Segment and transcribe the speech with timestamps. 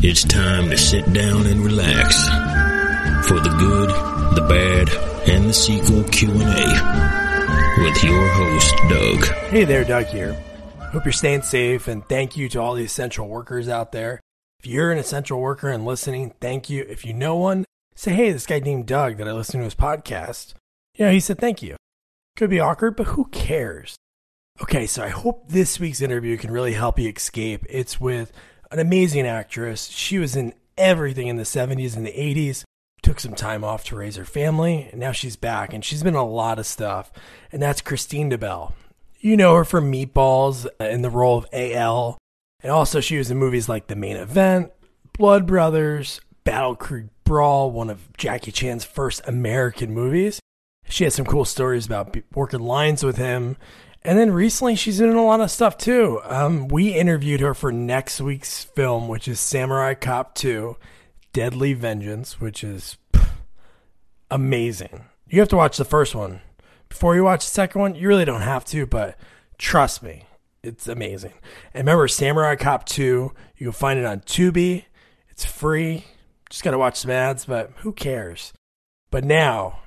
[0.00, 2.14] It's time to sit down and relax
[3.26, 3.88] for the good,
[4.36, 4.88] the bad,
[5.28, 6.34] and the sequel Q&A
[7.82, 9.24] with your host, Doug.
[9.50, 10.34] Hey there, Doug here.
[10.92, 14.20] Hope you're staying safe and thank you to all the essential workers out there.
[14.60, 16.86] If you're an essential worker and listening, thank you.
[16.88, 17.64] If you know one,
[17.96, 20.54] say, hey, this guy named Doug that I listened to his podcast.
[20.94, 21.74] You know, he said thank you.
[22.36, 23.96] Could be awkward, but who cares?
[24.62, 27.66] Okay, so I hope this week's interview can really help you escape.
[27.68, 28.30] It's with
[28.70, 29.88] an amazing actress.
[29.88, 32.64] She was in everything in the 70s and the 80s.
[33.02, 36.14] Took some time off to raise her family, and now she's back, and she's been
[36.14, 37.12] in a lot of stuff.
[37.52, 38.72] And that's Kristine DeBell.
[39.20, 42.18] You know her from Meatballs uh, in the role of AL,
[42.62, 44.72] and also she was in movies like The Main Event,
[45.16, 50.40] Blood Brothers, Battle Creek Brawl, one of Jackie Chan's first American movies.
[50.88, 53.56] She has some cool stories about working lines with him
[54.02, 56.20] and then recently, she's in a lot of stuff too.
[56.24, 60.76] Um, we interviewed her for next week's film, which is Samurai Cop 2
[61.32, 63.28] Deadly Vengeance, which is pff,
[64.30, 65.04] amazing.
[65.28, 66.40] You have to watch the first one.
[66.88, 69.18] Before you watch the second one, you really don't have to, but
[69.58, 70.24] trust me,
[70.62, 71.34] it's amazing.
[71.74, 74.84] And remember, Samurai Cop 2, you can find it on Tubi.
[75.28, 76.04] It's free.
[76.48, 78.52] Just got to watch some ads, but who cares?
[79.10, 79.80] But now,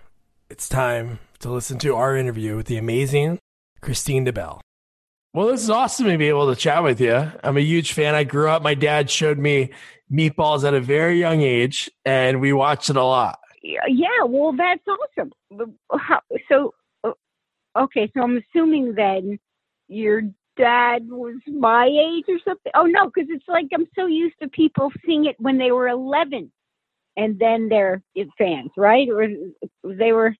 [0.49, 3.39] it's time to listen to our interview with the amazing
[3.81, 4.59] Kristine DeBell.
[5.33, 7.31] Well, this is awesome to be able to chat with you.
[7.43, 8.15] I'm a huge fan.
[8.15, 9.71] I grew up, my dad showed me
[10.11, 13.39] meatballs at a very young age, and we watched it a lot.
[13.63, 15.31] Yeah, well, that's awesome.
[16.49, 16.73] So,
[17.03, 17.11] uh,
[17.77, 19.39] okay, so I'm assuming then
[19.87, 20.23] your
[20.57, 22.71] dad was my age or something.
[22.75, 25.87] Oh, no, because it's like I'm so used to people seeing it when they were
[25.87, 26.51] 11
[27.17, 28.01] and then they're
[28.37, 29.07] fans, right?
[29.09, 29.27] Or
[29.83, 30.35] they were,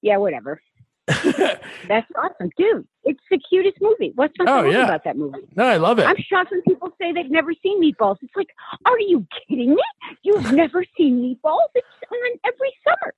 [0.00, 0.60] yeah, whatever.
[1.88, 2.86] That's awesome, dude.
[3.04, 4.12] It's the cutest movie.
[4.14, 4.84] What's not oh, yeah.
[4.84, 5.40] about that movie?
[5.56, 6.06] No, I love it.
[6.06, 8.16] I'm shocked when people say they've never seen Meatballs.
[8.22, 8.48] It's like,
[8.84, 9.82] are you kidding me?
[10.22, 11.68] You've never seen Meatballs?
[11.74, 13.14] It's on every summer.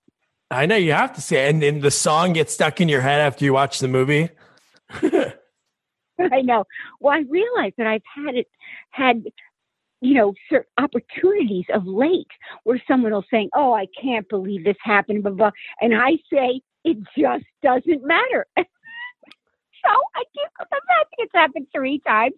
[0.50, 1.50] I know you have to see it.
[1.50, 4.30] and then the song gets stuck in your head after you watch the movie.
[4.90, 6.64] I know.
[7.00, 8.48] Well, I realize that I've had it
[8.90, 9.24] had
[10.00, 12.28] you know, certain opportunities of late
[12.64, 15.50] where someone will say, "Oh, I can't believe this happened," blah blah,
[15.80, 18.46] and I say, it just doesn't matter.
[18.56, 18.62] so
[20.14, 22.34] I keep the fact it's happened three times,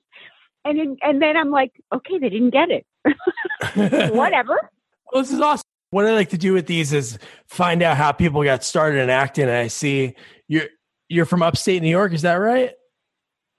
[0.64, 2.86] and in, and then I'm like, okay, they didn't get it.
[4.14, 4.70] Whatever.
[5.12, 5.62] Well, this is awesome.
[5.90, 9.08] What I like to do with these is find out how people got started in
[9.08, 9.44] acting.
[9.44, 10.16] And I see
[10.48, 10.66] you're
[11.08, 12.12] you're from upstate New York.
[12.12, 12.72] Is that right?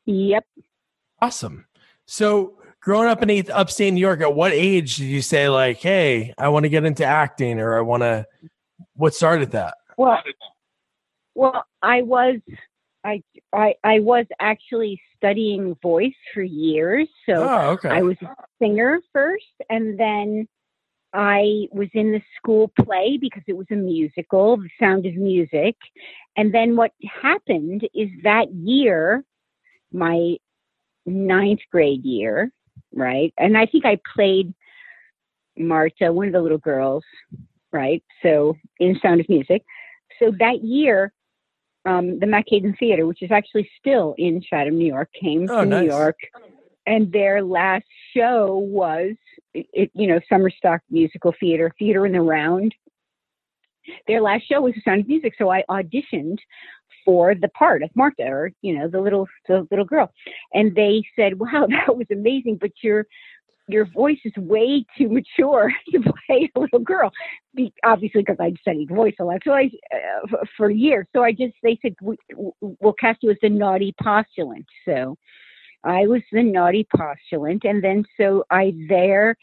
[0.06, 0.46] Yep.
[1.22, 1.66] Awesome.
[2.06, 6.34] So growing up in upstate New York, at what age did you say like, "Hey,
[6.38, 8.26] I want to get into acting," or "I want to"?
[8.96, 9.76] What started that?
[9.97, 10.22] Well,
[11.38, 12.40] well, I was
[13.06, 13.22] I
[13.53, 17.08] I I was actually studying voice for years.
[17.28, 17.90] So oh, okay.
[17.90, 20.47] I was a singer first and then
[21.14, 25.76] I was in the school play because it was a musical, The Sound of Music.
[26.36, 29.24] And then what happened is that year,
[29.94, 30.38] my
[31.06, 32.52] ninth grade year,
[32.94, 33.34] right?
[33.38, 34.53] And I think I played
[35.56, 37.03] Marta, one of the little girls,
[37.72, 38.03] right?
[38.24, 39.64] So in Sound of Music.
[40.20, 41.14] So that year,
[41.88, 45.66] um, the Mac-Haydn Theater, which is actually still in Chatham, New York, came oh, to
[45.66, 45.81] nice.
[45.81, 46.18] New York,
[46.86, 49.14] and their last show was,
[49.53, 52.76] it, you know, summer stock musical theater, theater in the round.
[54.08, 56.40] Their last show was The Sound of Music, so I auditioned
[57.06, 60.12] for the part of Martha, or you know, the little the little girl,
[60.53, 63.06] and they said, "Wow, that was amazing, but you're
[63.67, 67.11] your voice is way too mature to play a little girl.
[67.55, 71.07] Be, obviously, because I'd studied voice a lot, so I uh, for years.
[71.13, 72.17] So I just they said we,
[72.61, 74.66] we'll cast you as the naughty postulant.
[74.85, 75.17] So
[75.83, 79.35] I was the naughty postulant, and then so I there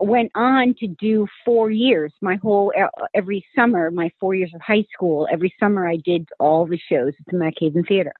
[0.00, 2.12] went on to do four years.
[2.20, 2.72] My whole
[3.14, 7.12] every summer, my four years of high school, every summer I did all the shows
[7.18, 8.12] at the Mac-Haydn Theater.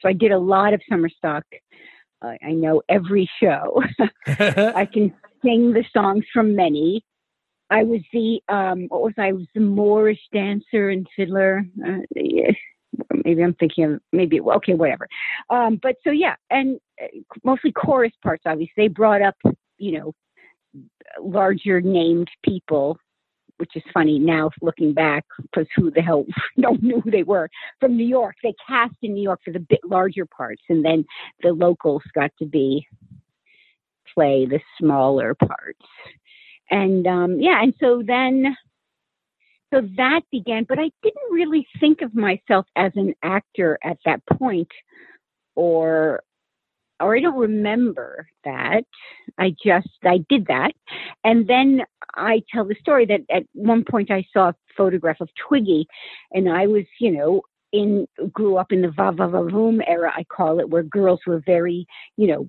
[0.00, 1.56] So I did a lot of summer stock uh,
[2.22, 3.82] I know every show.
[4.26, 5.12] I can
[5.42, 7.04] sing the songs from many.
[7.70, 9.28] I was the um, what was I?
[9.28, 11.64] I was the Moorish dancer and fiddler.
[11.84, 11.98] Uh,
[13.24, 15.08] maybe I'm thinking of maybe okay, whatever.
[15.48, 17.06] Um, but so yeah, and uh,
[17.44, 18.42] mostly chorus parts.
[18.46, 19.36] Obviously, they brought up
[19.78, 20.14] you know
[21.20, 22.98] larger named people
[23.62, 26.26] which is funny now looking back because who the hell
[26.56, 27.48] no knew who they were
[27.78, 28.34] from New York.
[28.42, 31.04] They cast in New York for the bit larger parts, and then
[31.44, 32.84] the locals got to be
[34.12, 35.78] play the smaller parts.
[36.72, 38.56] And um, yeah, and so then
[39.72, 44.22] so that began, but I didn't really think of myself as an actor at that
[44.26, 44.72] point,
[45.54, 46.24] or
[47.00, 48.84] or I don't remember that.
[49.38, 50.72] I just I did that,
[51.24, 51.82] and then
[52.14, 55.86] I tell the story that at one point I saw a photograph of Twiggy,
[56.32, 57.42] and I was you know
[57.72, 61.20] in grew up in the va va va voom era, I call it, where girls
[61.26, 61.86] were very,
[62.16, 62.48] you know,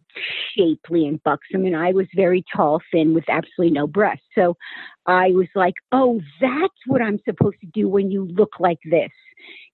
[0.56, 4.26] shapely and buxom, and I was very tall, thin, with absolutely no breasts.
[4.36, 4.58] So
[5.06, 9.12] I was like, oh, that's what I'm supposed to do when you look like this.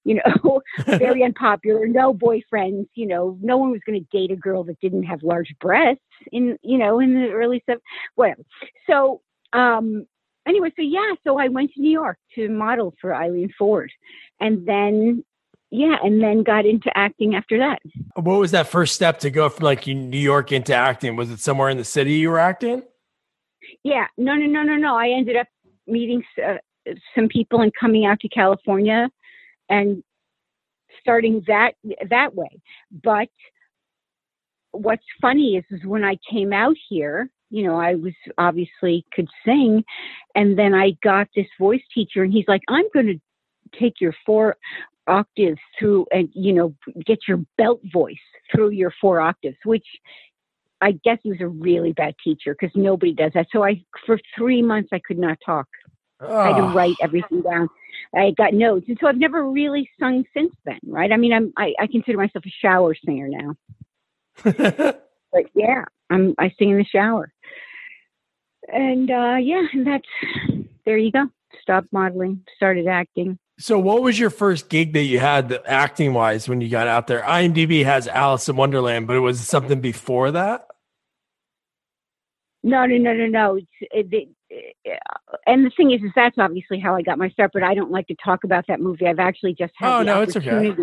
[0.05, 2.87] You know, very unpopular, no boyfriends.
[2.95, 6.01] You know, no one was going to date a girl that didn't have large breasts
[6.31, 7.81] in, you know, in the early seven,
[8.15, 8.43] whatever.
[8.87, 9.21] So,
[9.53, 10.05] um,
[10.47, 13.91] anyway, so yeah, so I went to New York to model for Eileen Ford.
[14.39, 15.23] And then
[15.71, 17.79] yeah, and then got into acting after that.
[18.15, 21.15] What was that first step to go from like New York into acting?
[21.15, 22.81] Was it somewhere in the city you were acting?
[23.83, 24.95] Yeah, no, no, no, no, no.
[24.97, 25.47] I ended up
[25.85, 26.55] meeting uh,
[27.13, 29.09] some people and coming out to California
[29.69, 30.03] and
[31.01, 31.73] starting that
[32.09, 32.49] that way.
[33.03, 33.29] But
[34.71, 39.27] what's funny is, is when I came out here, you know, I was obviously could
[39.45, 39.83] sing,
[40.35, 43.19] and then I got this voice teacher, and he's like, "I'm going to
[43.79, 44.57] take your four
[45.09, 46.73] octaves through and you know
[47.05, 48.15] get your belt voice
[48.53, 49.85] through your four octaves which
[50.81, 54.19] i guess he was a really bad teacher because nobody does that so i for
[54.37, 55.67] three months i could not talk
[56.21, 56.37] oh.
[56.37, 57.67] i had to write everything down
[58.15, 61.53] i got notes and so i've never really sung since then right i mean i'm
[61.57, 63.55] i, I consider myself a shower singer now
[64.43, 67.31] but yeah i'm i sing in the shower
[68.67, 70.09] and uh yeah and that's
[70.85, 71.27] there you go
[71.61, 76.47] stopped modeling started acting so, what was your first gig that you had acting wise
[76.47, 77.21] when you got out there?
[77.21, 80.65] IMDb has Alice in Wonderland, but it was something before that.
[82.63, 83.55] No, no, no, no, no.
[83.57, 84.29] It's, it, it,
[85.45, 87.51] and the thing is, is that's obviously how I got my start.
[87.53, 89.07] But I don't like to talk about that movie.
[89.07, 89.99] I've actually just had.
[89.99, 90.73] Oh no, it's okay.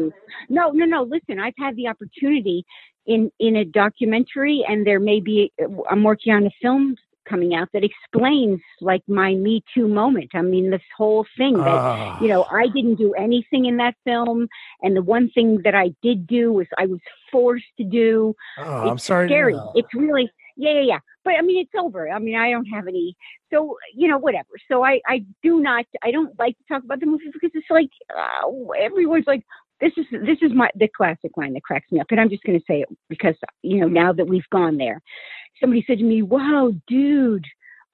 [0.48, 1.02] No, no, no.
[1.02, 2.64] Listen, I've had the opportunity
[3.06, 5.52] in in a documentary, and there may be.
[5.90, 6.96] I'm working on a film
[7.28, 10.30] coming out that explains like my Me Too moment.
[10.34, 13.94] I mean, this whole thing that, uh, you know, I didn't do anything in that
[14.04, 14.48] film.
[14.82, 18.34] And the one thing that I did do was I was forced to do.
[18.58, 19.28] Oh, it's I'm sorry.
[19.28, 19.56] Scary.
[19.74, 20.98] It's really, yeah, yeah, yeah.
[21.24, 22.10] But I mean, it's over.
[22.10, 23.16] I mean, I don't have any.
[23.52, 24.48] So, you know, whatever.
[24.70, 27.70] So I, I do not, I don't like to talk about the movie because it's
[27.70, 28.48] like, uh,
[28.80, 29.44] everyone's like,
[29.80, 32.42] this is this is my the classic line that cracks me up, and I'm just
[32.44, 35.02] going to say it because you know now that we've gone there,
[35.60, 37.44] somebody said to me, "Wow, dude."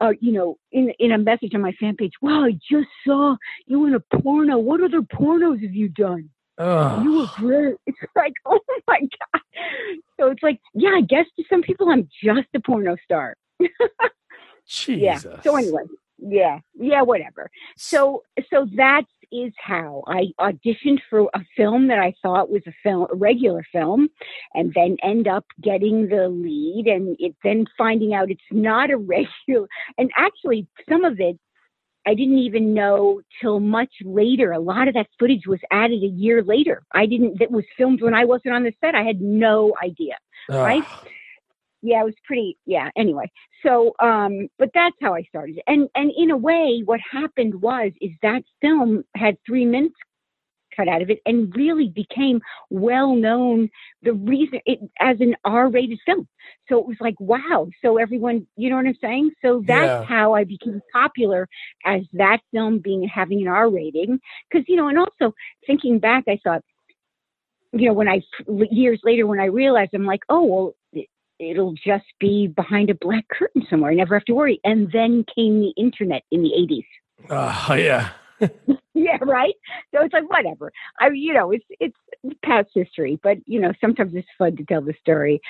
[0.00, 3.36] Uh, you know, in in a message on my fan page, wow, I just saw
[3.66, 4.58] you in a porno.
[4.58, 6.28] What other pornos have you done?
[6.62, 7.04] Ugh.
[7.04, 7.76] You were great.
[7.86, 9.42] It's like, oh my god.
[10.18, 13.36] So it's like, yeah, I guess to some people, I'm just a porno star.
[14.66, 15.24] Jesus.
[15.24, 15.40] Yeah.
[15.42, 15.82] So anyway,
[16.18, 17.50] yeah, yeah, whatever.
[17.76, 19.08] So so that's
[19.58, 24.08] how I auditioned for a film that I thought was a film, a regular film,
[24.54, 28.96] and then end up getting the lead, and it then finding out it's not a
[28.98, 29.68] regular.
[29.98, 31.38] And actually, some of it
[32.06, 34.52] I didn't even know till much later.
[34.52, 36.82] A lot of that footage was added a year later.
[36.92, 37.38] I didn't.
[37.38, 38.94] That was filmed when I wasn't on the set.
[38.94, 40.16] I had no idea.
[40.50, 40.56] Ugh.
[40.56, 40.84] Right
[41.82, 42.56] yeah, it was pretty.
[42.64, 42.90] Yeah.
[42.96, 43.30] Anyway,
[43.64, 45.60] so um, but that's how I started.
[45.66, 49.96] And and in a way, what happened was is that film had three minutes
[50.76, 52.40] cut out of it and really became
[52.70, 53.68] well known
[54.02, 56.26] the reason it as an r-rated film
[56.68, 60.04] so it was like wow so everyone you know what i'm saying so that's yeah.
[60.04, 61.48] how i became popular
[61.84, 64.18] as that film being having an r rating
[64.50, 65.34] because you know and also
[65.66, 66.62] thinking back i thought
[67.72, 68.20] you know when i
[68.70, 70.74] years later when i realized i'm like oh well
[71.50, 73.90] it'll just be behind a black curtain somewhere.
[73.90, 74.60] I never have to worry.
[74.64, 76.86] And then came the internet in the 80s.
[77.30, 78.10] Oh, uh, yeah.
[78.94, 79.54] yeah, right.
[79.94, 80.72] So it's like whatever.
[81.00, 81.96] I, you know, it's it's
[82.44, 85.40] past history, but you know, sometimes it's fun to tell the story.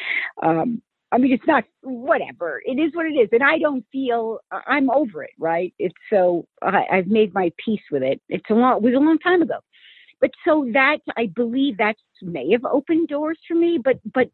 [0.43, 0.83] Um,
[1.13, 2.63] I mean, it's not whatever.
[2.65, 5.31] It is what it is, and I don't feel I'm over it.
[5.39, 5.75] Right?
[5.79, 8.21] It's so I, I've made my peace with it.
[8.29, 9.59] It's a long, it was a long time ago,
[10.23, 14.31] but so that I believe that may have opened doors for me, but but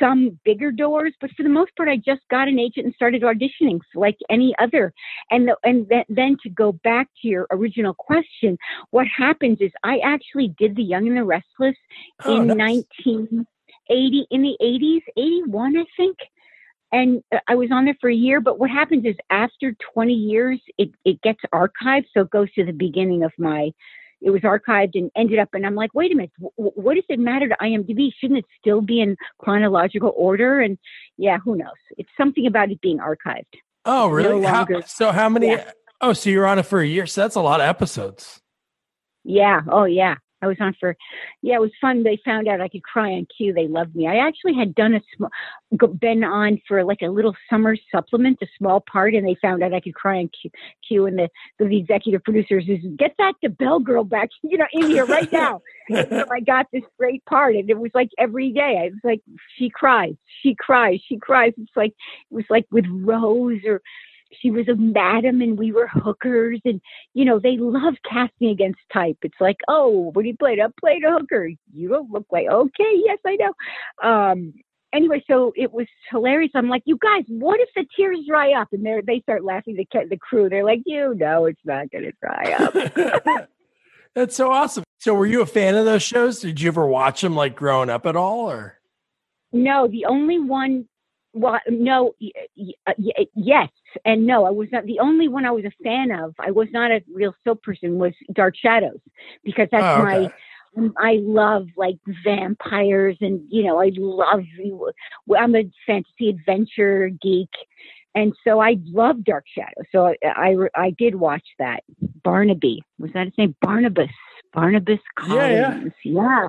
[0.00, 1.12] some bigger doors.
[1.20, 4.54] But for the most part, I just got an agent and started auditioning like any
[4.58, 4.94] other.
[5.30, 8.56] And the, and th- then to go back to your original question,
[8.90, 11.76] what happens is I actually did The Young and the Restless
[12.24, 12.82] oh, in nice.
[13.04, 16.16] 1980 in the 80s, 81, I think
[16.92, 18.40] and uh, I was on there for a year.
[18.40, 22.06] But what happens is after 20 years, it, it gets archived.
[22.14, 23.72] So it goes to the beginning of my
[24.20, 27.04] it was archived and ended up and i'm like wait a minute w- what does
[27.08, 30.60] it matter to imdb shouldn't it still be in chronological order?
[30.60, 30.78] And
[31.16, 31.68] yeah who knows?
[31.98, 33.44] It's something about it being archived.
[33.84, 34.40] Oh really?
[34.40, 35.70] No how, so how many yeah.
[36.00, 37.06] oh so you're on it for a year?
[37.06, 38.40] So that's a lot of episodes.
[39.24, 39.60] Yeah.
[39.70, 40.96] Oh yeah I was on for,
[41.42, 42.02] yeah, it was fun.
[42.02, 43.52] They found out I could cry on cue.
[43.52, 44.06] They loved me.
[44.06, 45.30] I actually had done a small,
[46.00, 49.74] been on for like a little summer supplement, a small part, and they found out
[49.74, 50.50] I could cry on cue.
[50.86, 54.86] cue and the, the executive producers is get that Debell girl back, you know, in
[54.90, 55.60] here right now.
[55.90, 58.78] so I got this great part, and it was like every day.
[58.80, 59.20] I was like,
[59.56, 61.52] she cries, she cries, she cries.
[61.58, 61.94] It's like
[62.30, 63.82] it was like with Rose or
[64.40, 66.80] she was a madam and we were hookers and
[67.14, 69.18] you know they love casting against type.
[69.22, 70.58] It's like oh what do you play?
[70.60, 71.50] I played a hooker?
[71.72, 74.08] You don't look like okay yes i know.
[74.08, 74.54] Um
[74.92, 76.52] anyway so it was hilarious.
[76.54, 78.68] I'm like you guys what if the tears dry up?
[78.72, 82.04] And they they start laughing the the crew they're like you know it's not going
[82.04, 83.48] to dry up.
[84.14, 84.84] That's so awesome.
[84.98, 86.40] So were you a fan of those shows?
[86.40, 88.78] Did you ever watch them like growing up at all or?
[89.52, 90.88] No the only one
[91.36, 92.14] well, no,
[92.86, 92.92] uh,
[93.34, 93.68] yes
[94.04, 94.44] and no.
[94.44, 96.34] I was not the only one I was a fan of.
[96.38, 97.98] I was not a real soap person.
[97.98, 99.00] Was Dark Shadows
[99.44, 100.22] because that's oh, okay.
[100.22, 100.32] my.
[100.98, 104.44] I love like vampires and you know I love.
[105.36, 107.48] I'm a fantasy adventure geek,
[108.14, 109.86] and so I love Dark Shadows.
[109.90, 111.80] So I, I, I did watch that.
[112.22, 113.56] Barnaby was that his name?
[113.62, 114.10] Barnabas.
[114.52, 115.92] Barnabas Collins.
[116.02, 116.48] Yeah, yeah,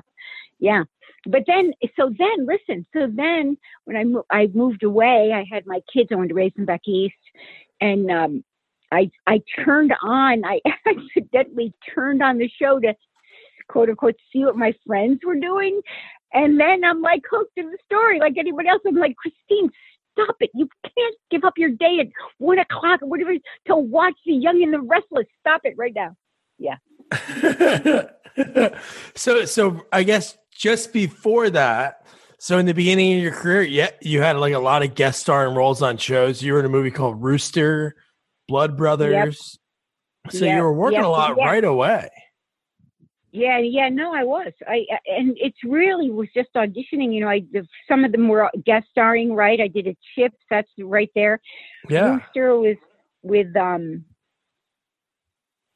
[0.58, 0.84] yeah
[1.26, 5.66] but then so then listen so then when i mo- i moved away i had
[5.66, 7.14] my kids i wanted to raise them back east
[7.80, 8.44] and um
[8.92, 12.94] i i turned on i accidentally turned on the show to
[13.68, 15.80] quote unquote see what my friends were doing.
[16.32, 18.82] And then i'm like hooked in the story like anybody else.
[18.86, 19.70] I'm like kristine
[20.12, 20.50] stop it.
[20.54, 22.08] You can't give up your day at
[22.38, 23.34] one o'clock or whatever
[23.66, 25.26] to watch the young and the restless.
[25.40, 26.16] Stop it right now.
[26.58, 26.76] Yeah.
[29.16, 32.06] So so i guess just before that,
[32.38, 35.20] so in the beginning of your career, yeah, you had like a lot of guest
[35.20, 36.42] starring roles on shows.
[36.42, 37.96] You were in a movie called Rooster,
[38.46, 39.58] Blood Brothers.
[40.26, 40.32] Yep.
[40.32, 40.56] So yep.
[40.56, 41.06] you were working yep.
[41.06, 42.08] a lot right away.
[43.30, 44.52] Yeah, yeah, no, I was.
[44.66, 47.12] I and it's really was just auditioning.
[47.12, 49.34] You know, I the, some of them were guest starring.
[49.34, 50.38] Right, I did a Chips.
[50.48, 51.40] That's right there.
[51.88, 52.76] Yeah, Rooster was
[53.22, 54.04] with um.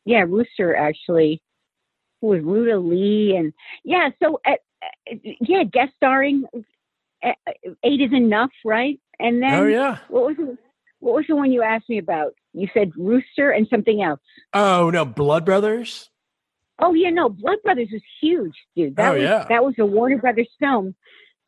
[0.04, 1.42] Yeah, Rooster actually
[2.22, 3.52] with Ruta Lee and
[3.84, 4.10] yeah.
[4.22, 4.60] So at
[5.06, 6.44] yeah, guest starring.
[7.24, 7.32] Uh,
[7.84, 9.00] Eight is enough, right?
[9.18, 10.58] And then, oh yeah, what was it?
[10.98, 12.34] What was the one you asked me about?
[12.52, 14.20] You said Rooster and something else.
[14.52, 16.10] Oh no, Blood Brothers.
[16.78, 18.96] Oh yeah, no, Blood Brothers was huge, dude.
[18.96, 20.94] That oh was, yeah, that was a Warner Brothers film,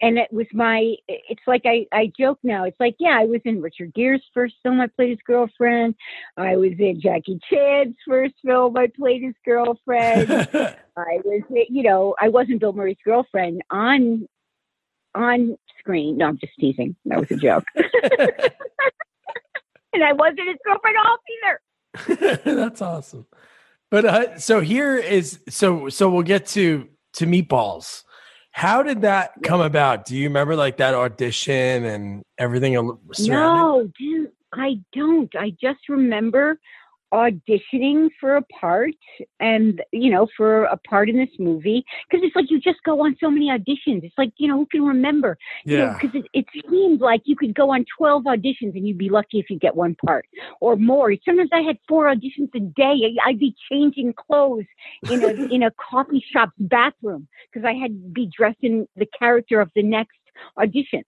[0.04, 0.94] and it was my.
[1.08, 2.64] It's like I I joke now.
[2.64, 4.78] It's like yeah, I was in Richard Gere's first film.
[4.78, 5.94] I played his girlfriend.
[6.36, 8.76] I was in Jackie Chan's first film.
[8.76, 10.30] I played his girlfriend.
[10.96, 14.28] I was, you know, I wasn't Bill Murray's girlfriend on
[15.14, 16.18] on screen.
[16.18, 16.94] No, I'm just teasing.
[17.06, 17.64] That was a joke.
[17.74, 17.84] and
[20.04, 22.40] I wasn't his girlfriend off either.
[22.44, 23.26] That's awesome.
[23.90, 28.02] But uh, so here is so so we'll get to to meatballs.
[28.54, 30.04] How did that come about?
[30.04, 32.74] Do you remember like that audition and everything?
[33.18, 35.34] No, dude, I don't.
[35.34, 36.60] I just remember
[37.14, 38.90] auditioning for a part
[39.38, 43.04] and you know for a part in this movie because it's like you just go
[43.04, 44.02] on so many auditions.
[44.02, 45.38] It's like you know who can remember?
[45.64, 45.96] Yeah.
[46.00, 49.38] because it, it seemed like you could go on 12 auditions and you'd be lucky
[49.38, 50.26] if you get one part
[50.60, 51.14] or more.
[51.24, 53.16] Sometimes i had four auditions a day.
[53.24, 54.66] I'd be changing clothes
[55.08, 59.06] in a in a coffee shop's bathroom because i had to be dressed in the
[59.16, 60.18] character of the next
[60.58, 61.04] audition.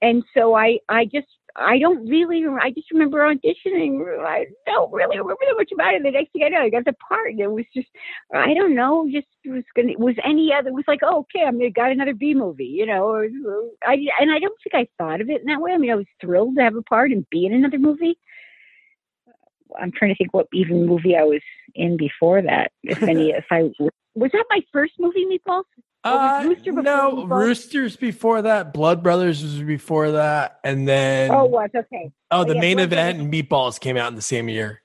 [0.00, 2.44] And so i i just I don't really.
[2.60, 4.00] I just remember auditioning.
[4.24, 6.02] I don't really remember that much about it.
[6.02, 7.30] The next thing I know, I got the part.
[7.30, 7.88] And it was just,
[8.34, 9.92] I don't know, just was gonna.
[9.98, 10.68] Was any other?
[10.68, 13.04] It was like, oh, okay, I'm got another B movie, you know.
[13.04, 13.24] Or,
[13.84, 15.72] I and I don't think I thought of it in that way.
[15.72, 18.18] I mean, I was thrilled to have a part and be in another movie.
[19.80, 21.42] I'm trying to think what even movie I was
[21.74, 22.72] in before that.
[22.82, 25.64] If any, if I was that my first movie, Meatballs.
[26.04, 28.74] Uh, Rooster no, Roosters before that.
[28.74, 32.10] Blood Brothers was before that, and then oh, was okay.
[32.30, 34.82] Oh, the yeah, main event and Meatballs came out in the same year.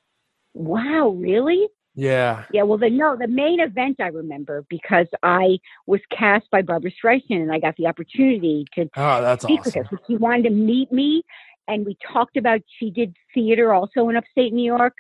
[0.53, 1.67] Wow, really?
[1.96, 2.46] Yeah.
[2.53, 2.62] Yeah.
[2.62, 5.57] Well, the no, the main event I remember because I
[5.88, 9.81] was cast by Barbra Streisand, and I got the opportunity to oh, that's speak awesome.
[9.81, 10.00] with her.
[10.07, 11.24] She wanted to meet me,
[11.67, 12.62] and we talked about.
[12.79, 14.96] She did theater also in upstate New York,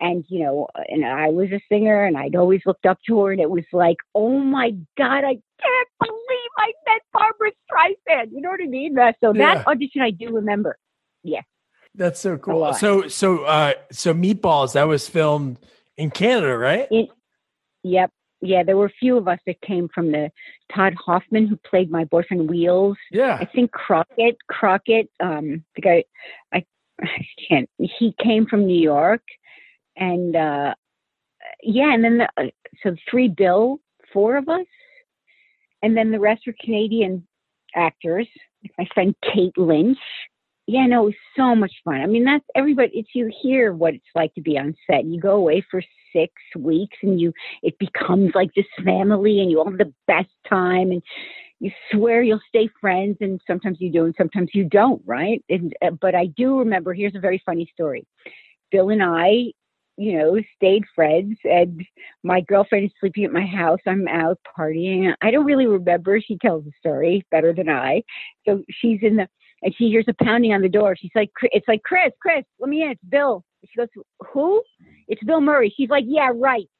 [0.00, 3.32] and you know and i was a singer and i'd always looked up to her
[3.32, 8.40] and it was like oh my god i can't believe i met barbra streisand you
[8.40, 9.54] know what i mean so yeah.
[9.54, 10.76] that audition i do remember
[11.22, 11.42] yeah
[11.94, 15.58] that's so cool so so uh so meatballs that was filmed
[15.96, 17.08] in canada right in,
[17.82, 18.10] yep
[18.44, 20.30] yeah, there were a few of us that came from the
[20.74, 22.96] Todd Hoffman who played my boyfriend Wheels.
[23.10, 24.36] Yeah, I think Crockett.
[24.48, 26.04] Crockett, um, the guy,
[26.52, 26.64] I,
[27.00, 27.70] I can't.
[27.78, 29.22] He came from New York,
[29.96, 30.74] and uh,
[31.62, 32.46] yeah, and then the, uh,
[32.82, 33.78] so three Bill
[34.12, 34.66] four of us,
[35.82, 37.26] and then the rest were Canadian
[37.74, 38.28] actors.
[38.78, 39.98] My friend Kate Lynch.
[40.66, 42.00] Yeah, no, it was so much fun.
[42.00, 42.90] I mean, that's everybody.
[42.94, 45.04] It's you hear what it's like to be on set.
[45.04, 45.82] You go away for
[46.14, 47.32] six weeks, and you
[47.62, 51.02] it becomes like this family, and you all have the best time, and
[51.60, 55.44] you swear you'll stay friends, and sometimes you do, and sometimes you don't, right?
[55.50, 56.94] And, uh, but I do remember.
[56.94, 58.06] Here's a very funny story.
[58.70, 59.52] Bill and I
[59.96, 61.82] you know, stayed friends and
[62.22, 63.78] my girlfriend is sleeping at my house.
[63.86, 65.14] I'm out partying.
[65.22, 66.20] I don't really remember.
[66.20, 68.02] She tells the story better than I.
[68.46, 69.28] So she's in the,
[69.62, 70.96] and she hears a pounding on the door.
[70.96, 72.90] She's like, it's like, Chris, Chris, let me in.
[72.90, 73.44] It's Bill.
[73.64, 73.88] She goes,
[74.32, 74.62] who?
[75.08, 75.72] It's Bill Murray.
[75.74, 76.68] She's like, yeah, right.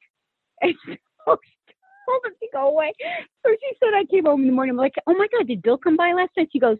[0.62, 1.74] And so she
[2.06, 2.92] told him to go away.
[3.44, 4.74] So she said, I came home in the morning.
[4.74, 6.48] I'm like, oh my God, did Bill come by last night?
[6.52, 6.76] She goes,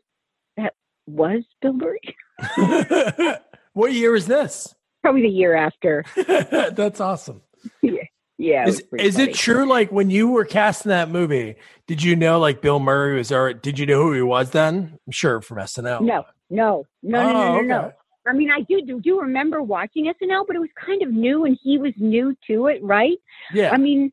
[0.57, 0.75] that
[1.07, 2.01] was Bill Murray.
[3.73, 4.75] what year is this?
[5.05, 6.03] Probably the year after.
[6.17, 7.43] That's awesome.
[7.83, 8.05] Yeah.
[8.39, 8.67] Yeah.
[8.67, 9.69] Is, is it true?
[9.69, 11.57] Like when you were casting that movie,
[11.87, 14.99] did you know like Bill Murray was or did you know who he was then?
[15.07, 16.01] I'm sure from SNL.
[16.01, 17.67] No, no, no, oh, no, no, no, okay.
[17.67, 17.93] no.
[18.27, 21.45] I mean, I do, do do remember watching SNL, but it was kind of new,
[21.45, 23.19] and he was new to it, right?
[23.53, 23.71] Yeah.
[23.71, 24.11] I mean,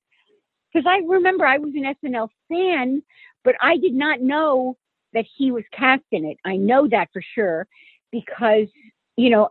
[0.72, 3.02] because I remember I was an SNL fan,
[3.46, 4.78] but I did not know
[5.14, 6.38] that he was cast in it.
[6.46, 7.66] I know that for sure
[8.12, 8.68] because
[9.22, 9.50] you know,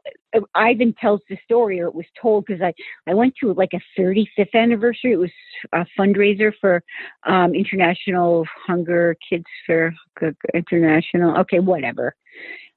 [0.54, 2.72] Ivan tells the story, or it was told because I
[3.08, 5.12] I went to like a 35th anniversary.
[5.12, 5.30] It was
[5.72, 6.82] a fundraiser for
[7.24, 9.94] um, International Hunger Kids for
[10.54, 11.38] International.
[11.38, 12.16] Okay, whatever.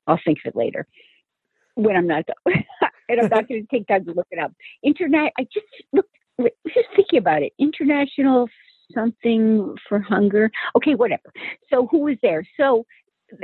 [0.06, 0.86] I'll think of it later
[1.76, 4.52] when I'm not and I'm not going to take time to look it up.
[4.84, 5.34] Internet.
[5.40, 6.16] I just looked.
[6.68, 7.54] Just thinking about it.
[7.60, 8.48] International
[8.94, 10.52] something for hunger.
[10.76, 11.32] Okay, whatever.
[11.72, 12.46] So who was there?
[12.58, 12.86] So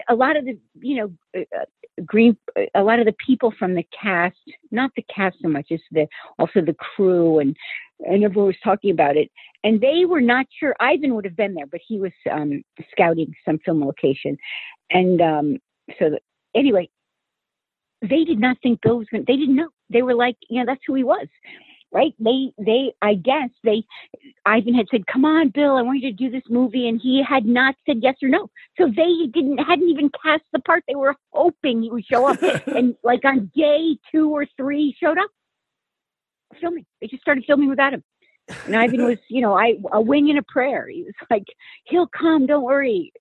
[0.08, 1.66] a lot of the you know uh, uh
[2.06, 2.38] green
[2.76, 4.38] a lot of the people from the cast
[4.72, 7.56] not the cast so much as the also the crew and
[8.02, 9.30] and everyone was talking about it.
[9.66, 13.34] And they were not sure ivan would have been there but he was um scouting
[13.46, 14.38] some film location.
[14.90, 15.58] And um
[15.98, 16.18] so
[16.56, 16.90] anyway
[18.02, 19.70] they did not think bill was going they didn't know.
[19.90, 21.28] They were like you know that's who he was
[21.92, 22.14] right?
[22.20, 23.84] They, they, I guess they,
[24.46, 27.24] Ivan had said, "Come on, Bill, I want you to do this movie," and he
[27.28, 28.50] had not said yes or no.
[28.78, 30.84] So they didn't, hadn't even cast the part.
[30.88, 35.18] They were hoping he would show up, and like on day two or three, showed
[35.18, 35.30] up
[36.62, 36.86] filming.
[37.02, 38.04] They just started filming without him.
[38.66, 40.88] And Ivan was, you know, I a wing and a prayer.
[40.88, 41.46] He was like,
[41.86, 43.12] "He'll come, don't worry."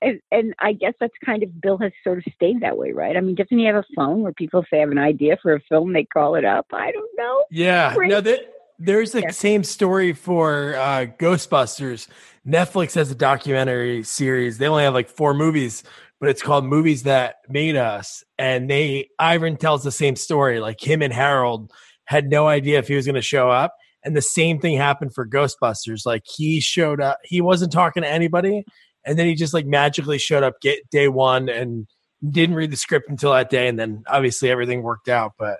[0.00, 3.16] And, and I guess that's kind of Bill has sort of stayed that way, right?
[3.16, 5.60] I mean, doesn't he have a phone where people say have an idea for a
[5.68, 6.66] film, they call it up?
[6.72, 7.44] I don't know.
[7.50, 8.08] Yeah, Great.
[8.10, 9.30] no, that, there's the yeah.
[9.30, 12.06] same story for uh, Ghostbusters.
[12.46, 14.58] Netflix has a documentary series.
[14.58, 15.82] They only have like four movies,
[16.20, 18.22] but it's called Movies That Made Us.
[18.38, 20.60] And they Ivan tells the same story.
[20.60, 21.72] Like him and Harold
[22.04, 23.74] had no idea if he was going to show up.
[24.04, 26.06] And the same thing happened for Ghostbusters.
[26.06, 28.64] Like he showed up, he wasn't talking to anybody
[29.08, 31.86] and then he just like magically showed up get day one and
[32.28, 35.32] didn't read the script until that day, and then obviously everything worked out.
[35.38, 35.58] But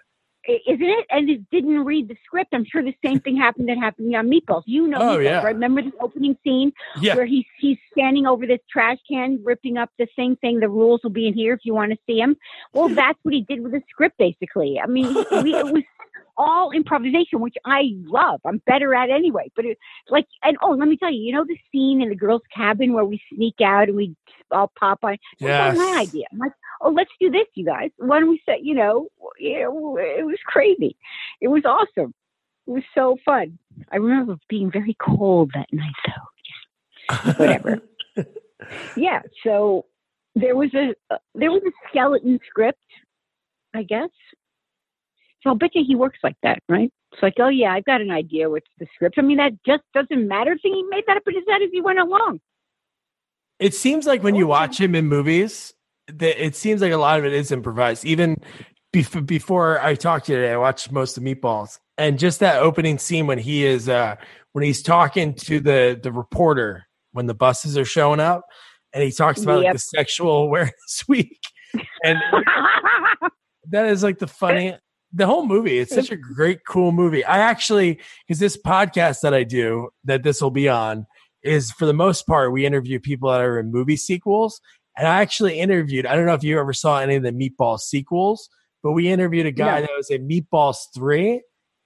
[0.48, 1.06] isn't it?
[1.10, 2.50] And it didn't read the script.
[2.52, 4.62] I'm sure the same thing happened that happened on Meatballs.
[4.66, 5.42] You know, oh Meatballs, yeah.
[5.42, 5.54] Right?
[5.54, 7.14] Remember the opening scene yeah.
[7.14, 11.00] where he's he's standing over this trash can, ripping up the same thing, the rules
[11.02, 12.36] will be in here if you want to see him.
[12.72, 14.80] Well, that's what he did with the script, basically.
[14.80, 15.82] I mean, we, it was
[16.38, 18.40] all improvisation, which I love.
[18.46, 19.50] I'm better at anyway.
[19.54, 22.14] But it's like, and oh, let me tell you, you know the scene in the
[22.14, 24.14] girls' cabin where we sneak out and we
[24.50, 25.18] all pop on.
[25.38, 25.76] Yes.
[25.76, 26.24] my idea.
[26.32, 27.90] I'm like, oh, let's do this, you guys.
[27.96, 30.96] Why don't we say, you know, you know, it was crazy.
[31.40, 32.14] It was awesome.
[32.66, 33.58] It was so fun.
[33.90, 37.08] I remember being very cold that night, though.
[37.10, 37.32] Yeah.
[37.34, 37.80] Whatever.
[38.96, 39.22] yeah.
[39.42, 39.86] So
[40.34, 42.78] there was a uh, there was a skeleton script,
[43.74, 44.10] I guess.
[45.48, 46.92] So I'll bet you he works like that, right?
[47.12, 49.16] It's like, oh yeah, I've got an idea what's the script.
[49.16, 50.52] I mean, that just doesn't matter.
[50.52, 52.40] If he made that up in his head as he went along.
[53.58, 55.72] It seems like when you watch him in movies,
[56.08, 58.04] that it seems like a lot of it is improvised.
[58.04, 58.36] Even
[58.94, 62.60] bef- before I talked to you today, I watched most of Meatballs, and just that
[62.60, 64.16] opening scene when he is uh
[64.52, 68.42] when he's talking to the the reporter when the buses are showing up,
[68.92, 69.64] and he talks about yep.
[69.64, 71.40] like the sexual awareness week,
[72.04, 72.18] and
[73.70, 74.76] that is like the funny
[75.18, 77.24] the whole movie it's such a great cool movie.
[77.24, 81.06] I actually because this podcast that i do that this will be on
[81.42, 84.60] is for the most part we interview people that are in movie sequels.
[84.96, 87.78] And i actually interviewed i don't know if you ever saw any of the meatball
[87.78, 88.48] sequels
[88.82, 91.42] but we interviewed a guy that was in meatballs 3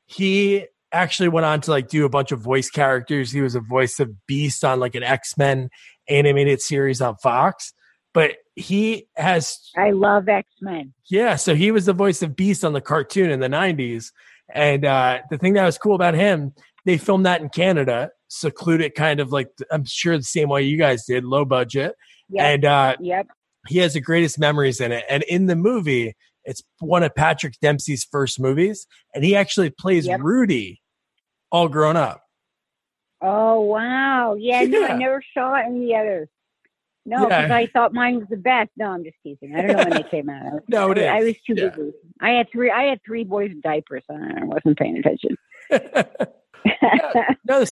[0.06, 3.32] he actually went on to like do a bunch of voice characters.
[3.32, 5.70] He was a voice of beast on like an x-men
[6.08, 7.72] animated series on fox
[8.14, 10.92] but he has I love X Men.
[11.10, 14.12] Yeah, so he was the voice of Beast on the cartoon in the '90s,
[14.54, 16.52] and uh, the thing that was cool about him
[16.84, 20.76] they filmed that in Canada, secluded, kind of like I'm sure the same way you
[20.76, 21.94] guys did, low budget.
[22.30, 22.44] Yep.
[22.44, 23.26] And uh, yep.
[23.68, 25.04] he has the greatest memories in it.
[25.08, 30.06] And in the movie, it's one of Patrick Dempsey's first movies, and he actually plays
[30.06, 30.20] Yep.
[30.22, 30.80] Rudy,
[31.50, 32.22] all grown up.
[33.20, 34.34] Oh wow.
[34.34, 36.28] Yeah, no, I never saw any of the others.
[37.04, 37.42] No, Yeah.
[37.42, 38.70] because I thought mine was the best.
[38.76, 39.54] No, I'm just teasing.
[39.56, 40.60] I don't know when they came out.
[40.68, 41.70] No, it I, I was too Yeah.
[41.70, 41.92] busy.
[42.20, 42.70] I had three.
[42.70, 44.04] I had three boys in diapers.
[44.08, 45.36] and I wasn't paying attention.
[47.48, 47.72] no, this-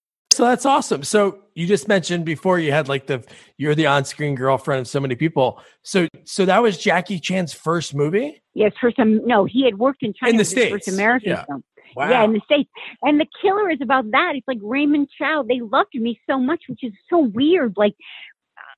[0.31, 1.03] So that's awesome.
[1.03, 3.23] So you just mentioned before you had like the
[3.57, 5.61] you're the on-screen girlfriend of so many people.
[5.83, 8.41] So so that was Jackie Chan's first movie.
[8.53, 9.25] yes, for some.
[9.25, 10.31] No, he had worked in China.
[10.31, 11.45] In the his First States, American yeah.
[11.45, 11.63] film.
[11.95, 12.09] Wow.
[12.09, 12.69] Yeah, in the states.
[13.01, 14.33] And the killer is about that.
[14.35, 15.43] It's like Raymond Chow.
[15.43, 17.73] They loved me so much, which is so weird.
[17.75, 17.95] Like,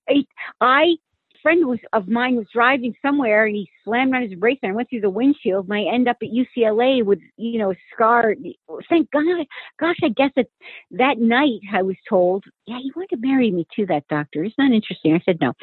[0.09, 0.25] I,
[0.59, 0.95] I
[1.43, 4.75] friend was of mine was driving somewhere and he slammed on his brakes and I
[4.75, 8.33] went through the windshield and I end up at UCLA with you know a scar.
[8.89, 9.45] Thank God,
[9.79, 10.47] gosh, I guess that
[10.91, 14.43] that night I was told, yeah, you want to marry me too, that doctor.
[14.43, 15.13] It's not interesting?
[15.13, 15.53] I said no.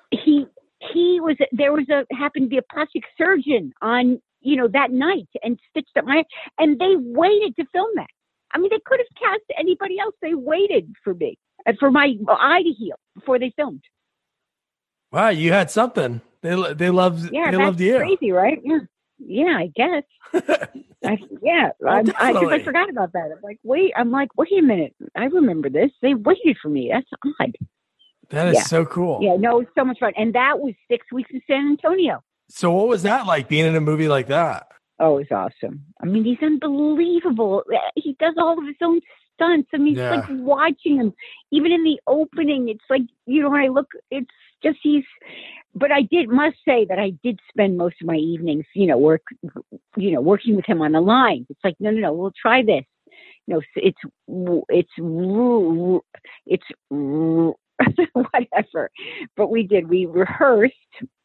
[0.10, 0.46] he
[0.92, 4.90] he was there was a happened to be a plastic surgeon on you know that
[4.90, 6.24] night and stitched up my
[6.58, 8.08] and they waited to film that.
[8.52, 10.14] I mean, they could have cast anybody else.
[10.22, 13.82] They waited for me and for my eye to heal before they filmed.
[15.14, 16.20] Wow, you had something.
[16.42, 17.96] They they loved Yeah, they loved you.
[17.98, 18.60] crazy, right?
[18.62, 18.78] Yeah,
[19.18, 20.02] yeah, I guess.
[21.06, 23.30] I, yeah, Well, I, I, I forgot about that.
[23.30, 25.90] I'm like, wait, I'm like, wait a minute, I remember this.
[26.00, 26.90] They waited for me.
[26.92, 27.06] That's
[27.40, 27.56] odd.
[28.30, 28.62] That is Yeah.
[28.62, 29.20] so cool.
[29.22, 32.22] Yeah, no, it was so much fun, and that was six weeks in San Antonio.
[32.48, 34.68] So what was that like being in a movie like that?
[34.98, 35.84] Oh, it's awesome.
[36.02, 37.64] I mean, he's unbelievable.
[37.96, 39.00] He does all of his own
[39.34, 39.68] stunts.
[39.74, 40.14] I mean, Yeah.
[40.14, 41.12] it's like watching him.
[41.50, 44.30] Even in the opening, it's like, you know, when I look, it's
[44.62, 45.04] just he's,
[45.74, 48.98] but I did, must say that I did spend most of my evenings, you know,
[48.98, 49.22] work,
[49.96, 51.46] you know, working with him on the line.
[51.48, 52.84] It's like, no, no, no, we'll try this.
[53.46, 53.98] You know, it's,
[54.68, 54.90] it's,
[56.46, 56.64] it's,
[58.12, 58.90] whatever.
[59.36, 60.74] But we did, we rehearsed.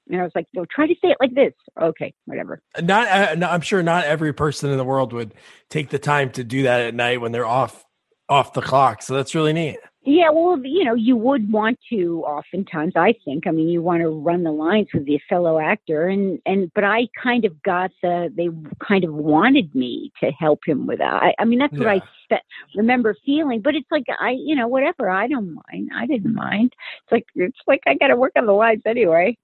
[0.09, 1.53] And I was like, no, try to say it like this.
[1.79, 2.61] Okay, whatever.
[2.81, 5.35] Not, uh, I'm sure not every person in the world would
[5.69, 7.85] take the time to do that at night when they're off
[8.27, 9.01] off the clock.
[9.01, 9.79] So that's really neat.
[10.03, 13.45] Yeah, well, you know, you would want to oftentimes, I think.
[13.45, 16.85] I mean, you want to run the lines with the fellow actor and and but
[16.85, 18.47] I kind of got the they
[18.85, 21.21] kind of wanted me to help him with that.
[21.21, 22.37] I, I mean, that's what I Yeah.
[22.37, 22.45] spe-
[22.77, 25.89] remember feeling, but it's like I, you know, whatever, I don't mind.
[25.93, 26.71] I didn't mind.
[27.03, 29.37] It's like it's like I got to work on the lines anyway.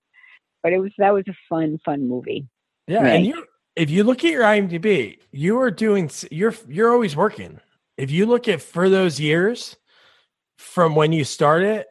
[0.63, 2.48] But it was that was a fun fun movie.
[2.88, 3.13] Yeah, Right.
[3.15, 3.44] and you
[3.76, 7.60] if you look at your IMDb, you are doing you're you're always working.
[7.98, 9.76] If you look at for those years
[10.58, 11.86] from when you started,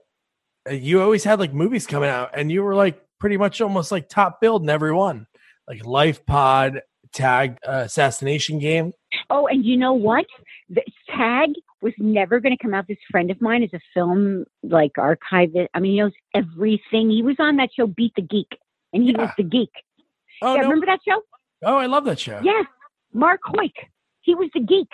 [0.68, 3.92] uh, you always had like movies coming out, and you were like pretty much almost
[3.92, 5.26] like top billed in every one,
[5.68, 8.92] like Life Pod, Tag, uh, Assassination Game.
[9.30, 10.26] Oh, and you know what?
[10.68, 10.82] The
[11.14, 11.50] Tag
[11.80, 12.86] was never going to come out.
[12.88, 15.68] This friend of mine is a film like archivist.
[15.74, 17.10] I mean, he knows everything.
[17.10, 18.58] He was on that show Beat the Geek,
[18.92, 19.70] and he was the geek.
[20.42, 20.68] Oh yeah, no!
[20.68, 21.20] remember that show?
[21.62, 22.40] Oh, I love that show.
[22.42, 22.66] Yes,
[23.12, 23.72] Mark Hoyk.
[24.22, 24.88] He was the geek.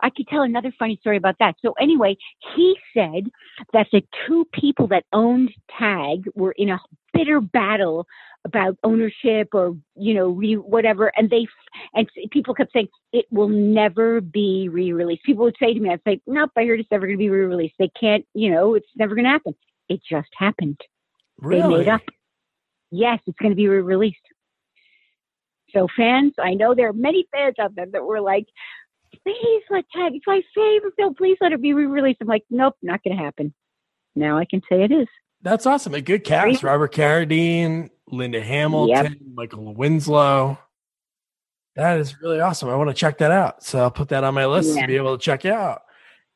[0.00, 1.56] I could tell another funny story about that.
[1.64, 2.16] So anyway,
[2.54, 3.30] he said
[3.72, 6.78] that the two people that owned Tag were in a
[7.12, 8.06] bitter battle
[8.44, 11.46] about ownership or you know re- whatever, and they
[11.94, 15.24] and people kept saying it will never be re-released.
[15.24, 17.30] People would say to me, "I'd say, nope, I heard it's never going to be
[17.30, 17.74] re-released.
[17.78, 19.54] They can't, you know, it's never going to happen."
[19.88, 20.80] It just happened.
[21.38, 21.62] Really?
[21.62, 22.02] They made up.
[22.90, 24.16] Yes, it's going to be re-released.
[25.74, 28.46] So fans, I know there are many fans out there that were like,
[29.22, 32.18] please let Tag, it's my favorite film, please let it be re-released.
[32.20, 33.54] I'm like, nope, not going to happen.
[34.16, 35.06] Now I can say it is.
[35.42, 35.94] That's awesome.
[35.94, 36.62] A good cast?
[36.62, 40.58] Robert Carradine, Linda Hamilton, Michael Winslow.
[41.76, 42.68] That is really awesome.
[42.68, 43.62] I want to check that out.
[43.62, 44.82] So I'll put that on my list Yeah.
[44.82, 45.82] to be able to check it out.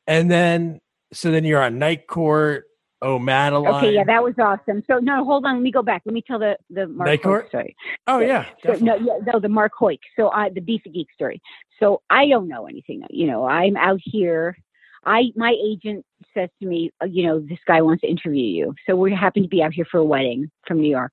[0.07, 0.79] And then,
[1.11, 2.65] so then you're on Night Court.
[3.03, 3.75] Oh, Madeline.
[3.75, 4.81] Okay, yeah, that was awesome.
[4.87, 6.03] So no, hold on, let me go back.
[6.05, 7.49] Let me tell the the Mark Court?
[7.49, 7.75] story.
[8.07, 8.45] oh, yeah.
[8.65, 9.99] So, no, yeah, no, the Mark Hoyk.
[10.15, 11.41] So I the Beat the Geek story.
[11.81, 13.03] So I don't know anything.
[13.09, 14.57] You know, I'm out here.
[15.05, 18.73] I my agent says to me, uh, you know, this guy wants to interview you.
[18.87, 21.11] So we happen to be out here for a wedding from New York,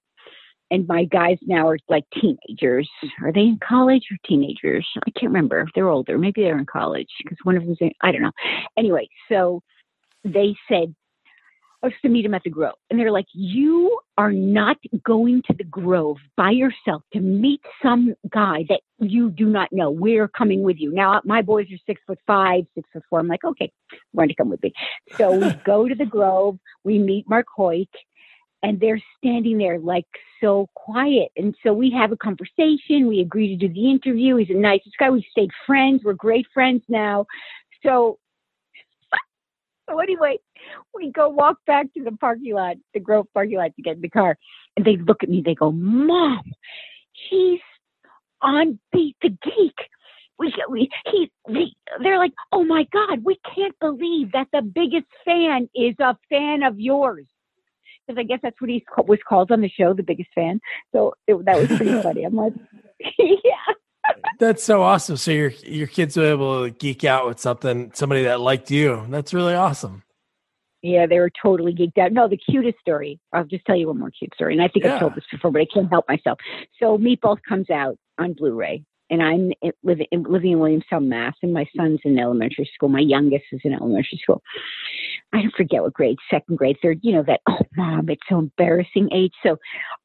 [0.70, 2.88] and my guys now are like teenagers.
[3.20, 4.86] Are they in college or teenagers?
[5.04, 5.66] I can't remember.
[5.74, 6.18] They're older.
[6.18, 8.32] Maybe they're in college because one of them's in, I don't know.
[8.78, 9.60] Anyway, so
[10.24, 10.94] they said,
[11.82, 12.74] I was to meet him at the Grove.
[12.90, 18.14] And they're like, You are not going to the Grove by yourself to meet some
[18.30, 19.90] guy that you do not know.
[19.90, 20.92] We're coming with you.
[20.92, 23.20] Now, my boys are six foot five, six foot four.
[23.20, 23.72] I'm like, Okay,
[24.12, 24.72] we're going to come with me.
[25.16, 26.58] So we go to the Grove.
[26.84, 27.88] We meet Mark Hoyt
[28.62, 30.06] and they're standing there like
[30.40, 31.30] so quiet.
[31.36, 33.06] And so we have a conversation.
[33.06, 34.36] We agree to do the interview.
[34.36, 35.10] He's a nice guy.
[35.10, 36.02] We've stayed friends.
[36.04, 37.26] We're great friends now.
[37.84, 38.18] So,
[39.90, 40.38] so anyway,
[40.94, 44.02] we go walk back to the parking lot, the Grove parking lot to get in
[44.02, 44.36] the car.
[44.76, 46.42] And they look at me, they go, Mom,
[47.12, 47.60] he's
[48.42, 49.76] on Beat the Geek.
[50.38, 51.66] We, we, he, they,
[52.02, 56.62] they're like, oh my God, we can't believe that the biggest fan is a fan
[56.62, 57.26] of yours
[58.06, 60.60] because I guess that's what he was called on the show, the biggest fan.
[60.92, 62.24] So it, that was pretty funny.
[62.24, 62.54] I'm like,
[63.18, 63.74] yeah.
[64.38, 65.16] That's so awesome.
[65.16, 69.06] So your your kids were able to geek out with something, somebody that liked you.
[69.08, 70.02] That's really awesome.
[70.82, 72.12] Yeah, they were totally geeked out.
[72.12, 73.20] No, the cutest story.
[73.34, 74.94] I'll just tell you one more cute story, and I think yeah.
[74.94, 76.38] I've told this before, but I can't help myself.
[76.78, 81.66] So Meatballs comes out on Blu-ray, and I'm living living in Williamstown, Mass, and my
[81.76, 82.88] son's in elementary school.
[82.88, 84.42] My youngest is in elementary school.
[85.34, 87.00] I forget what grade, second grade, third.
[87.02, 87.40] You know that.
[87.46, 89.34] Oh, mom, it's so embarrassing age.
[89.42, 89.58] So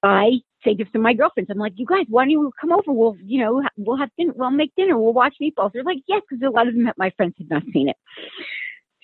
[0.04, 2.92] I say to my girlfriends, I'm like, you guys, why don't you come over?
[2.92, 4.34] We'll, you know, we'll have dinner.
[4.36, 4.98] We'll make dinner.
[4.98, 5.72] We'll watch Meatballs.
[5.74, 7.96] They're like, yes, because a lot of them, my friends had not seen it.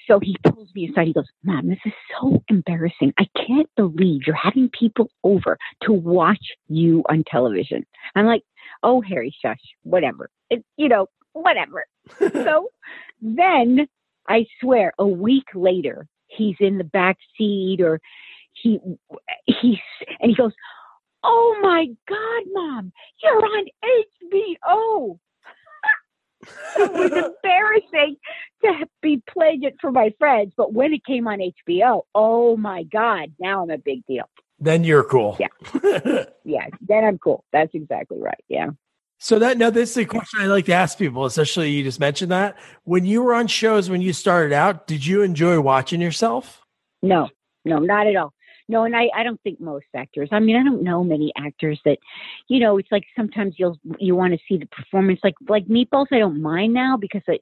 [0.08, 1.08] So he pulls me aside.
[1.08, 3.14] He goes, Mom, this is so embarrassing.
[3.18, 7.86] I can't believe you're having people over to watch you on television.
[8.16, 8.44] I'm like,
[8.84, 10.30] oh, Harry, shush, whatever.
[10.50, 11.86] It, you know, whatever.
[12.34, 12.70] so
[13.22, 13.88] then
[14.28, 18.00] I swear a week later, he's in the back seat or
[18.54, 18.80] he,
[19.46, 19.80] he's,
[20.20, 20.54] and he goes,
[21.24, 22.92] oh my God, mom,
[23.24, 23.66] you're on
[24.34, 25.20] HBO.
[26.78, 28.18] It was embarrassing
[28.64, 32.84] to be playing it for my friends, but when it came on HBO, oh my
[32.84, 34.30] God, now I'm a big deal.
[34.60, 35.38] Then you're cool.
[35.40, 36.26] Yeah.
[36.44, 36.68] yeah.
[36.82, 37.44] Then I'm cool.
[37.52, 38.44] That's exactly right.
[38.48, 38.70] Yeah.
[39.18, 42.00] So that now this is a question I like to ask people, especially you just
[42.00, 42.58] mentioned that.
[42.84, 46.62] When you were on shows when you started out, did you enjoy watching yourself?
[47.04, 47.30] No,
[47.66, 48.34] no, not at all.
[48.72, 50.30] No, and I, I don't think most actors.
[50.32, 51.98] I mean, I don't know many actors that,
[52.48, 55.20] you know, it's like sometimes you'll you want to see the performance.
[55.26, 57.42] Like like Meatballs, I don't mind now because it,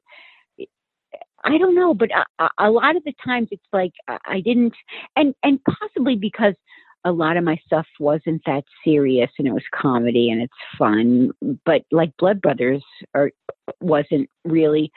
[1.46, 4.74] I don't know, but a, a lot of the times it's like I didn't,
[5.16, 6.56] and and possibly because
[7.06, 11.32] a lot of my stuff wasn't that serious and it was comedy and it's fun
[11.66, 13.32] but like blood brothers or
[13.80, 14.92] wasn't really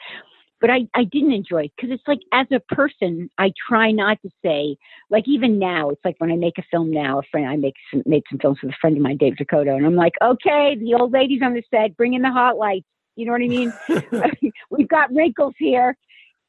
[0.63, 4.17] but I, I didn't enjoy it because it's like as a person I try not
[4.21, 4.77] to say
[5.09, 7.73] like even now it's like when I make a film now a friend I make
[7.91, 10.77] some made some films with a friend of mine Dave Dakota and I'm like okay
[10.79, 13.47] the old ladies on the set bring in the hot lights you know what I
[13.49, 13.73] mean
[14.69, 15.97] we've got wrinkles here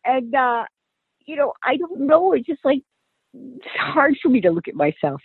[0.05, 0.63] and uh
[1.27, 2.83] you know I don't know it's just like
[3.35, 5.21] it's hard for me to look at myself.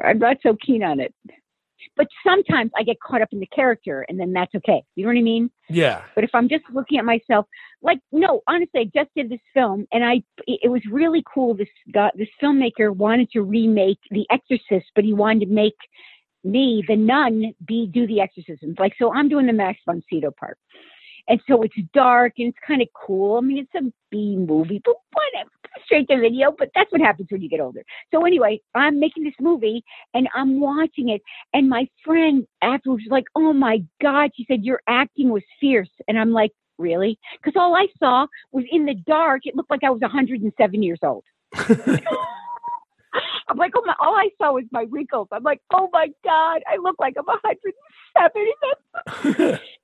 [0.00, 1.12] I'm not so keen on it.
[1.96, 4.82] But sometimes I get caught up in the character and then that's okay.
[4.94, 5.50] You know what I mean?
[5.68, 6.02] Yeah.
[6.14, 7.46] But if I'm just looking at myself,
[7.82, 11.54] like, no, honestly, I just did this film and I, it was really cool.
[11.54, 15.76] This guy, this filmmaker wanted to remake The Exorcist, but he wanted to make
[16.44, 18.76] me, the nun, be, do the exorcisms.
[18.78, 20.58] Like, so I'm doing the Max von Sydow part.
[21.28, 23.38] And so it's dark and it's kind of cool.
[23.38, 25.50] I mean, it's a B movie, but whatever,
[25.84, 26.54] straight to video.
[26.56, 27.84] But that's what happens when you get older.
[28.12, 31.22] So anyway, I'm making this movie and I'm watching it.
[31.54, 35.90] And my friend afterwards was like, "Oh my god!" She said, "Your acting was fierce."
[36.08, 39.42] And I'm like, "Really?" Because all I saw was in the dark.
[39.44, 41.24] It looked like I was 107 years old.
[43.48, 45.28] I'm like, oh my, all I saw was my wrinkles.
[45.30, 49.58] I'm like, oh my God, I look like I'm 107.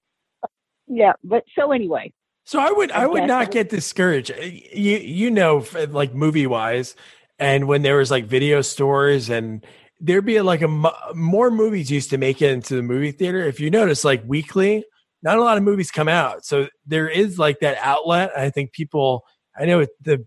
[0.88, 2.12] yeah, but so anyway.
[2.44, 4.30] So I would I, I would not get discouraged.
[4.30, 6.96] You you know like movie wise,
[7.38, 9.64] and when there was like video stores and
[10.00, 10.68] there'd be like a
[11.14, 13.46] more movies used to make it into the movie theater.
[13.46, 14.84] If you notice, like weekly,
[15.22, 18.30] not a lot of movies come out, so there is like that outlet.
[18.36, 19.24] I think people.
[19.60, 20.24] I know the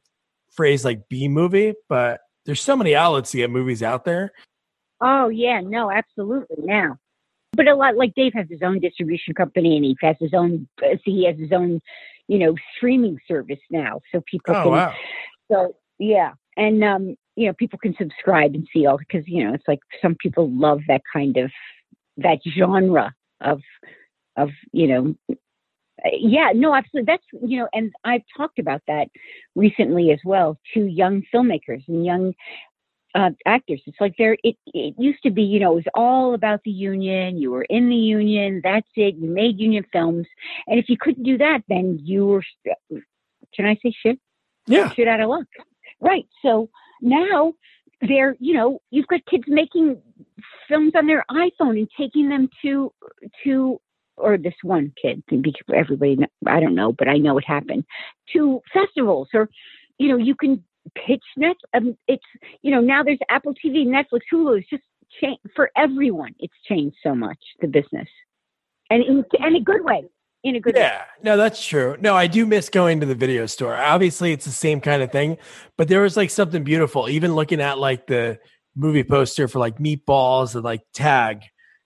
[0.52, 4.32] phrase like B movie, but there's so many outlets to get movies out there.
[5.02, 6.66] Oh yeah, no, absolutely.
[6.66, 6.98] Now,
[7.54, 10.68] but a lot like Dave has his own distribution company and he has his own
[11.04, 11.82] he has his own
[12.28, 14.94] you know streaming service now so people oh, can wow.
[15.52, 19.54] so yeah and um you know people can subscribe and see all because you know
[19.54, 21.52] it's like some people love that kind of
[22.18, 23.60] that genre of
[24.38, 25.16] of you know
[26.14, 29.08] yeah no absolutely that's you know and i've talked about that
[29.56, 32.34] recently as well to young filmmakers and young
[33.16, 33.82] uh, actors.
[33.86, 34.38] It's like there.
[34.44, 37.38] It it used to be, you know, it was all about the union.
[37.38, 38.62] You were in the union.
[38.64, 39.16] That's it.
[39.16, 40.28] You made union films,
[40.68, 42.44] and if you couldn't do that, then you were.
[43.54, 44.20] Can I say shit?
[44.68, 44.92] Yeah.
[44.92, 45.48] Shit out of luck.
[46.00, 46.26] Right.
[46.42, 46.70] So
[47.02, 47.54] now
[48.02, 50.02] they're, you know, you've got kids making
[50.68, 52.94] films on their iPhone and taking them to
[53.44, 53.80] to
[54.18, 55.24] or this one kid,
[55.74, 57.86] everybody, I don't know, but I know it happened
[58.34, 59.50] to festivals or,
[59.98, 60.64] you know, you can
[60.96, 61.56] pitch net.
[61.74, 62.24] Um, it's,
[62.62, 64.60] you know, now there's Apple TV, Netflix, Hulu.
[64.60, 64.84] It's just
[65.22, 66.34] changed for everyone.
[66.40, 68.08] It's changed so much the business,
[68.90, 70.04] and in, in a good way.
[70.44, 71.06] In a good yeah, way.
[71.22, 71.98] no, that's true.
[72.00, 73.76] No, I do miss going to the video store.
[73.76, 75.38] Obviously, it's the same kind of thing,
[75.78, 77.08] but there was like something beautiful.
[77.08, 78.40] Even looking at like the
[78.76, 81.44] movie poster for like Meatballs and like Tag.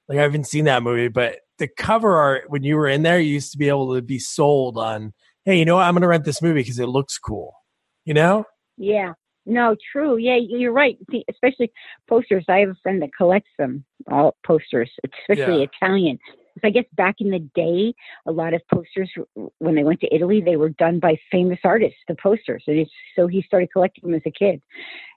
[0.07, 3.19] Like I haven't seen that movie, but the cover art when you were in there,
[3.19, 5.13] you used to be able to be sold on,
[5.45, 5.83] hey, you know what?
[5.83, 7.53] I'm going to rent this movie because it looks cool.
[8.05, 8.45] You know?
[8.77, 9.13] Yeah.
[9.45, 10.17] No, true.
[10.17, 10.97] Yeah, you're right.
[11.11, 11.71] See, especially
[12.07, 12.45] posters.
[12.49, 15.67] I have a friend that collects them, all posters, especially yeah.
[15.81, 16.19] Italian.
[16.63, 17.93] I guess back in the day,
[18.25, 19.11] a lot of posters
[19.59, 21.99] when they went to Italy, they were done by famous artists.
[22.07, 24.61] The posters, and so he started collecting them as a kid.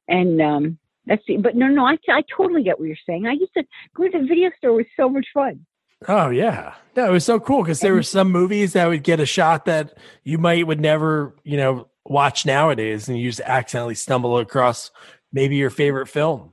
[0.08, 3.26] And um that's the, but no, no, I, I totally get what you're saying.
[3.26, 4.74] I used to go to the video store.
[4.74, 5.64] Was so much fun.
[6.06, 9.20] Oh yeah, no, it was so cool because there were some movies that would get
[9.20, 13.94] a shot that you might would never, you know, watch nowadays, and you just accidentally
[13.94, 14.90] stumble across
[15.32, 16.52] maybe your favorite film.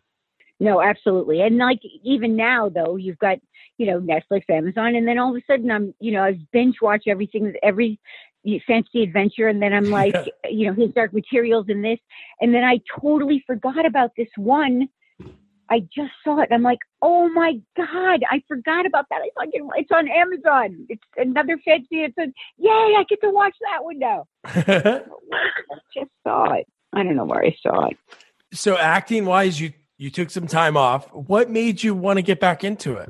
[0.59, 3.39] No, absolutely, and like even now though, you've got
[3.77, 6.75] you know Netflix, Amazon, and then all of a sudden I'm you know I've binge
[6.81, 7.99] watch everything every
[8.67, 10.15] fancy adventure, and then I'm like
[10.49, 11.99] you know his dark materials and this,
[12.39, 14.87] and then I totally forgot about this one
[15.69, 16.49] I just saw it.
[16.51, 19.21] I'm like, oh my god, I forgot about that.
[19.23, 20.86] It's like it's on Amazon.
[20.89, 22.04] It's another fancy.
[22.04, 22.69] It's a yay!
[22.97, 24.28] I get to watch that one now.
[24.45, 25.01] I
[25.93, 26.67] just saw it.
[26.93, 27.97] I don't know where I saw it.
[28.54, 31.12] So acting wise, you you took some time off.
[31.13, 33.10] What made you want to get back into it?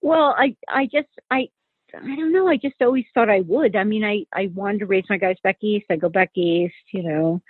[0.00, 1.48] Well, I I just I
[1.94, 2.48] I don't know.
[2.48, 3.76] I just always thought I would.
[3.76, 5.86] I mean, I I wanted to raise my guys back east.
[5.90, 6.74] I go back east.
[6.92, 7.42] You know,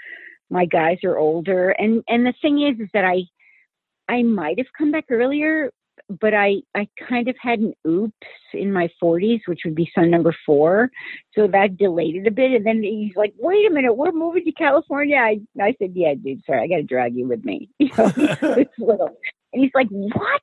[0.51, 3.23] my guys are older, and and the thing is, is that I
[4.09, 5.71] I might have come back earlier,
[6.09, 10.11] but I I kind of had an oops in my 40s, which would be son
[10.11, 10.91] number four,
[11.35, 12.53] so that delayed it a bit.
[12.53, 16.15] And then he's like, "Wait a minute, we're moving to California." I I said, "Yeah,
[16.15, 18.13] dude, sorry, I got to drag you with me." You know,
[18.79, 19.19] little,
[19.53, 20.43] and he's like, "What?"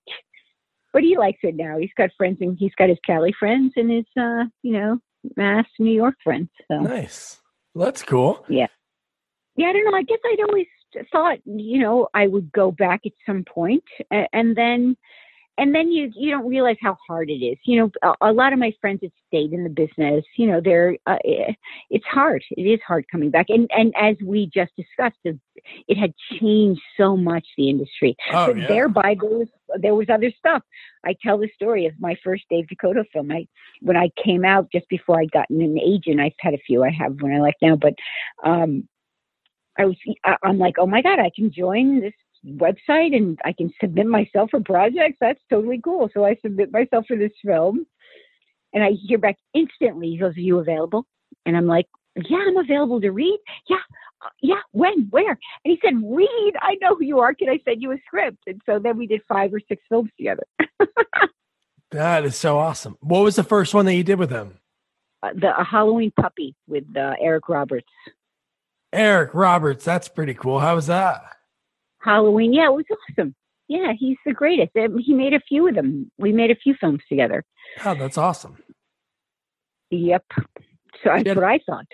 [0.94, 1.78] But he likes it now.
[1.78, 5.00] He's got friends, and he's got his Cali friends and his uh, you know,
[5.38, 6.50] Mass New York friends.
[6.68, 7.40] So nice.
[7.74, 8.46] Well, that's cool.
[8.50, 8.68] Yeah.
[9.56, 9.98] Yeah, I don't know.
[9.98, 10.68] I guess I'd always
[11.12, 14.96] thought, you know, I would go back at some point, and then,
[15.58, 17.58] and then you you don't realize how hard it is.
[17.64, 20.62] You know, a, a lot of my friends that stayed in the business, you know,
[20.64, 21.54] they're uh, eh,
[21.90, 22.44] it's hard.
[22.52, 27.16] It is hard coming back, and and as we just discussed, it had changed so
[27.16, 28.16] much the industry.
[28.32, 28.68] Oh, but yeah.
[28.68, 29.48] thereby there was
[29.80, 30.64] there was other stuff.
[31.06, 33.32] I tell the story of my first Dave DeCoteau film.
[33.32, 33.48] I
[33.82, 36.20] when I came out just before I got an agent.
[36.20, 36.84] I've had a few.
[36.84, 37.94] I have one I like now, but
[38.44, 38.88] um,
[39.78, 39.96] I was,
[40.44, 42.14] I'm like, oh my God, I can join this
[42.46, 45.18] website and I can submit myself for projects.
[45.22, 46.10] That's totally cool.
[46.14, 47.86] So I submit myself for this film
[48.74, 50.10] and I hear back instantly.
[50.10, 51.06] He goes, are you available?
[51.46, 53.40] And I'm like, yeah, I'm available to read.
[53.70, 53.78] Yeah.
[54.24, 54.62] Uh, yeah.
[54.72, 55.32] When, where?
[55.32, 56.54] And he said, read.
[56.62, 57.34] I know who you are.
[57.34, 58.40] Can I send you a script?
[58.48, 60.44] And so then we did five or six films together.
[61.92, 62.98] that is so awesome.
[63.02, 64.58] What was the first one that you did with him?
[65.24, 67.88] Uh, the Halloween puppy with uh, Eric Roberts.
[68.94, 70.60] Eric Roberts, that's pretty cool.
[70.60, 71.24] How was that?
[72.00, 73.36] Halloween, yeah, it was awesome.
[73.68, 74.72] Yeah, he's the greatest.
[75.00, 76.12] He made a few of them.
[76.18, 77.46] We made a few films together.
[77.86, 78.58] Oh, that's awesome.
[79.92, 80.26] Yep.
[80.36, 80.44] So
[81.06, 81.86] that's what I thought.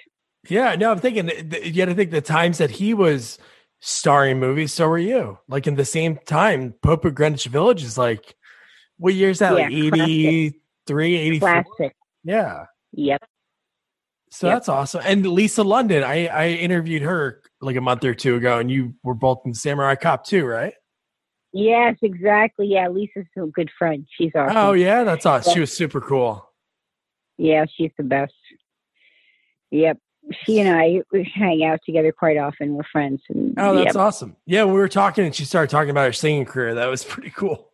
[0.50, 1.30] Yeah, no, I'm thinking
[1.64, 3.38] you got to think the times that he was
[3.80, 5.38] starring movies, so were you.
[5.48, 8.36] Like in the same time, Pope of Greenwich Village is like,
[8.98, 9.52] what year is that?
[9.52, 11.50] Yeah, like 83, 84?
[11.50, 11.96] Classic.
[12.24, 12.66] Yeah.
[12.94, 13.24] Yep.
[14.30, 14.56] So yep.
[14.58, 15.02] that's awesome.
[15.06, 18.94] And Lisa London, I, I interviewed her like a month or two ago, and you
[19.04, 20.74] were both in Samurai Cop 2, right?
[21.54, 22.68] Yes, exactly.
[22.68, 24.06] Yeah, Lisa's a good friend.
[24.18, 24.58] She's oh, awesome.
[24.58, 25.54] Oh yeah, that's awesome.
[25.54, 26.48] She was super cool.
[27.38, 28.34] Yeah, she's the best.
[29.72, 29.98] Yep.
[30.44, 31.02] She and I
[31.34, 32.74] hang out together quite often.
[32.74, 33.22] We're friends.
[33.30, 33.96] And, oh, that's yep.
[33.96, 34.36] awesome.
[34.46, 36.76] Yeah, we were talking, and she started talking about her singing career.
[36.76, 37.72] That was pretty cool.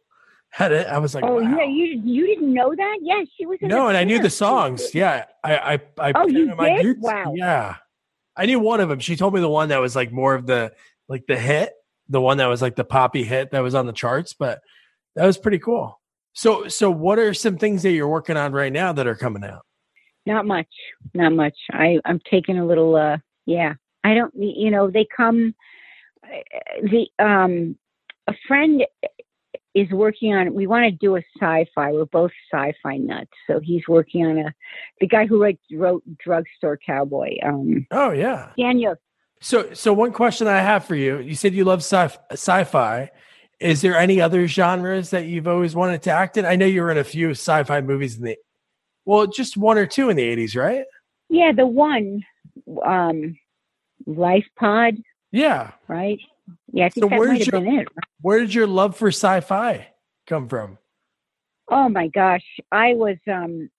[0.53, 0.85] Had it.
[0.85, 1.57] I was like, oh wow.
[1.57, 2.97] yeah, you you didn't know that?
[3.01, 3.57] Yeah, she was.
[3.59, 4.93] no, and I knew the songs.
[4.93, 6.11] Yeah, I I I.
[6.13, 7.01] Oh, you did?
[7.01, 7.33] wow.
[7.35, 7.77] Yeah,
[8.37, 8.99] I knew one of them.
[8.99, 10.71] She told me the one that was like more of the
[11.07, 11.73] like the hit,
[12.07, 14.33] the one that was like the poppy hit that was on the charts.
[14.33, 14.61] But
[15.15, 15.99] that was pretty cool.
[16.33, 19.43] So so what are some things that you're working on right now that are coming
[19.43, 19.65] out?
[20.27, 20.69] Not much,
[21.15, 21.57] not much.
[21.71, 22.95] I I'm taking a little.
[22.95, 23.73] uh Yeah,
[24.03, 24.33] I don't.
[24.35, 25.55] You know, they come
[26.83, 27.77] the um,
[28.27, 28.85] a friend
[29.75, 30.53] is working on.
[30.53, 31.91] We want to do a sci-fi.
[31.91, 34.53] We're both sci-fi nuts, so he's working on a.
[34.99, 37.37] The guy who wrote, wrote Drugstore Cowboy.
[37.43, 38.51] Um, Oh yeah.
[38.57, 38.95] Daniel.
[39.41, 41.19] So so one question I have for you.
[41.19, 43.09] You said you love sci- sci-fi.
[43.59, 46.45] Is there any other genres that you've always wanted to act in?
[46.45, 48.37] I know you were in a few sci-fi movies in the
[49.05, 50.85] well, just one or two in the 80s, right?
[51.29, 52.23] Yeah, the one,
[52.85, 53.37] um,
[54.05, 54.95] Life Pod,
[55.31, 55.71] Yeah.
[55.89, 56.19] right?
[56.71, 57.87] Yeah, I think So that where's might have your- been it.
[58.21, 59.87] Where did your love for sci-fi
[60.27, 60.77] come from?
[61.69, 63.69] Oh my gosh, I was um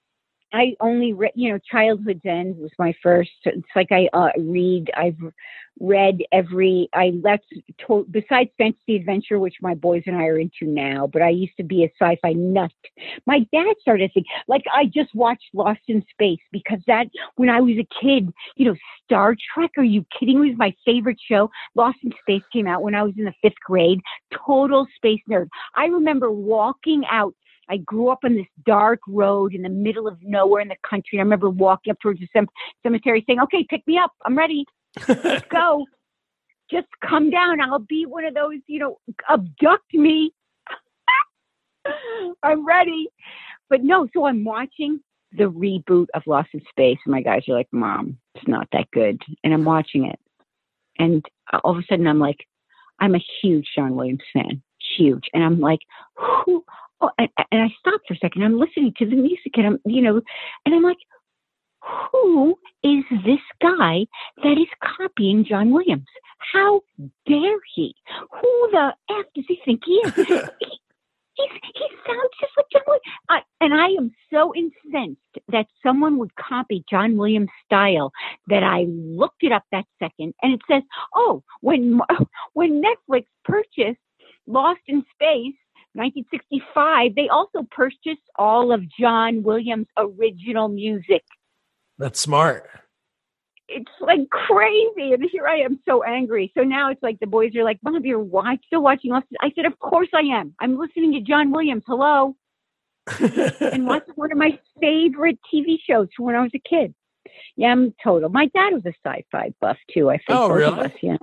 [0.55, 3.31] I only read, you know, Childhood's End was my first.
[3.45, 4.89] It's like I uh, read.
[4.97, 5.19] I've
[5.81, 6.89] read every.
[6.95, 7.47] I left
[7.87, 11.09] to, besides fantasy adventure, which my boys and I are into now.
[11.13, 12.71] But I used to be a sci-fi nut.
[13.27, 17.49] My dad started to think like I just watched Lost in Space because that when
[17.49, 19.73] I was a kid, you know, Star Trek.
[19.77, 20.41] Are you kidding?
[20.41, 20.49] me?
[20.49, 21.51] It was my favorite show.
[21.75, 24.01] Lost in Space came out when I was in the fifth grade.
[24.47, 25.49] Total space nerd.
[25.75, 27.35] I remember walking out
[27.69, 31.19] I grew up on this dark road in the middle of nowhere in the country.
[31.19, 32.49] I remember walking up towards the cem-
[32.83, 34.13] cemetery saying, okay, pick me up.
[34.25, 34.65] I'm ready.
[35.09, 35.85] Let's go.
[36.71, 37.61] Just come down.
[37.61, 38.99] I'll be one of those, you know,
[39.29, 40.33] abduct me.
[42.43, 43.09] I'm ready.
[43.69, 45.01] But no, so I'm watching
[45.33, 46.99] the reboot of Lost in Space.
[47.05, 49.21] And my guys are like, Mom, it's not that good.
[49.43, 50.19] And I'm watching it.
[50.99, 51.25] And
[51.63, 52.47] all of a sudden, I'm like,
[53.01, 54.63] I'm a huge John Williams fan.
[54.97, 55.25] Huge.
[55.33, 55.81] And I'm like,
[56.17, 56.65] who?
[57.05, 58.43] Oh, and, and I stopped for a second.
[58.43, 60.23] I'm listening to the music, and I'm, you know,
[60.65, 60.97] and I'm like,
[62.13, 64.07] who is this guy
[64.43, 66.07] that is copying John Williams?
[66.53, 66.81] How
[67.27, 67.95] dare he?
[68.31, 70.15] Who the f does he think he is?
[70.17, 71.45] he,
[71.75, 73.03] he sounds just like John Williams.
[73.29, 78.13] I, and I am so incensed that someone would copy John Williams' style
[78.49, 80.83] that I looked it up that second, and it says,
[81.15, 82.01] "Oh, when
[82.55, 84.01] when Netflix purchased
[84.47, 85.55] Lost in Space."
[85.95, 91.23] 1965, they also purchased all of John Williams' original music.
[91.99, 92.69] That's smart.
[93.69, 95.13] It's like crazy.
[95.13, 96.53] And here I am so angry.
[96.57, 99.27] So now it's like the boys are like, Mom, you're watch, still watching Lost.
[99.41, 100.55] I said, Of course I am.
[100.61, 101.85] I'm listening to John Williams.
[101.87, 102.37] Hello.
[103.21, 106.95] and watch one of my favorite TV shows from when I was a kid.
[107.57, 108.29] Yeah, I'm total.
[108.29, 110.11] My dad was a sci-fi buff too.
[110.11, 110.31] I think.
[110.31, 110.79] Oh, really?
[110.79, 111.17] us, yeah.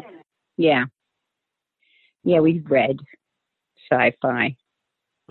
[0.57, 0.85] Yeah.
[2.23, 2.97] Yeah, we read
[3.91, 4.55] sci-fi.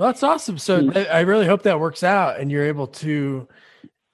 [0.00, 0.56] Well, that's awesome.
[0.56, 1.10] So Mm.
[1.10, 3.46] I really hope that works out and you're able to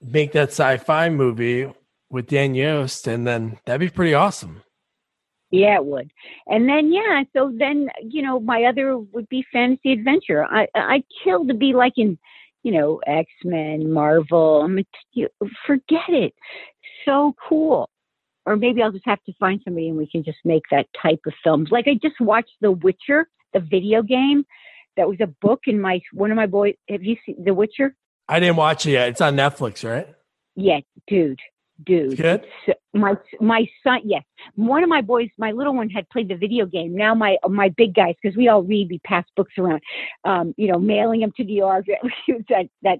[0.03, 1.73] make that sci-fi movie
[2.11, 4.65] with Dan Yost, and then that'd be pretty awesome.
[5.53, 6.11] Yeah, it would.
[6.49, 10.45] And then yeah, so then you know my other would be fantasy adventure.
[10.45, 12.19] I I'd kill to be like in,
[12.65, 14.63] you know, X Men, Marvel.
[14.63, 14.85] I'm
[15.69, 16.35] forget it.
[17.05, 17.89] So cool.
[18.45, 21.21] Or maybe I'll just have to find somebody and we can just make that type
[21.29, 21.69] of films.
[21.71, 24.45] Like I just watched The Witcher, the video game.
[24.97, 26.75] That was a book in my one of my boys.
[26.89, 27.95] Have you seen The Witcher?
[28.29, 29.09] I didn't watch it yet.
[29.09, 30.09] It's on Netflix, right?
[30.55, 31.39] Yeah, dude,
[31.85, 32.17] dude.
[32.17, 32.47] Good.
[32.95, 34.23] My my son, yes,
[34.55, 36.97] one of my boys, my little one had played the video game.
[36.97, 39.83] Now my my big guys, because we all read, we pass books around,
[40.25, 41.87] um, you know, mailing them to the yard.
[42.49, 42.99] that that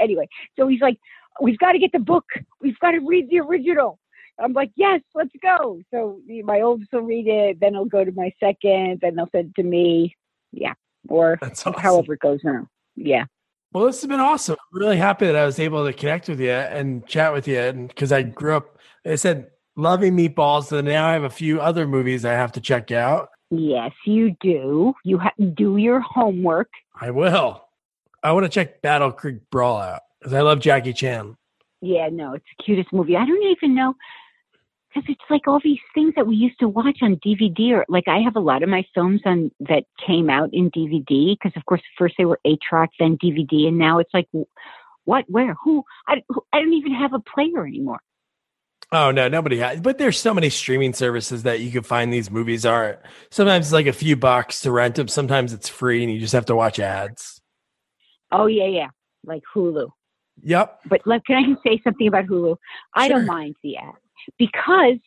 [0.00, 0.28] anyway.
[0.58, 0.98] So he's like,
[1.40, 2.24] we've got to get the book.
[2.60, 3.98] We've got to read the original.
[4.40, 5.80] I'm like, yes, let's go.
[5.92, 9.50] So my oldest will read it, then it'll go to my second, then they'll send
[9.50, 10.16] it to me.
[10.52, 10.74] Yeah,
[11.08, 11.74] or awesome.
[11.74, 12.66] however it goes now.
[12.96, 13.24] Yeah.
[13.72, 14.56] Well, this has been awesome.
[14.72, 17.58] I'm really happy that I was able to connect with you and chat with you.
[17.58, 20.72] And because I grew up, I said, loving meatballs.
[20.72, 23.28] And now I have a few other movies I have to check out.
[23.50, 24.94] Yes, you do.
[25.04, 26.70] You ha- do your homework.
[26.98, 27.62] I will.
[28.22, 31.36] I want to check Battle Creek Brawl out because I love Jackie Chan.
[31.80, 33.16] Yeah, no, it's the cutest movie.
[33.16, 33.94] I don't even know
[34.88, 37.72] because it's like all these things that we used to watch on DVD.
[37.72, 41.36] Or like I have a lot of my films on that came out in DVD
[41.38, 44.28] because, of course, first they were eight track, then DVD, and now it's like,
[45.04, 45.84] what, where, who?
[46.06, 48.00] I who- I don't even have a player anymore.
[48.90, 49.80] Oh no, nobody has.
[49.80, 53.02] But there's so many streaming services that you can find these movies are.
[53.30, 55.08] Sometimes it's like a few bucks to rent them.
[55.08, 57.40] Sometimes it's free, and you just have to watch ads.
[58.32, 58.88] Oh yeah, yeah,
[59.24, 59.90] like Hulu.
[60.42, 60.80] Yep.
[60.86, 62.56] But like, can I say something about Hulu?
[62.94, 63.92] I don't mind the ad
[64.38, 64.98] because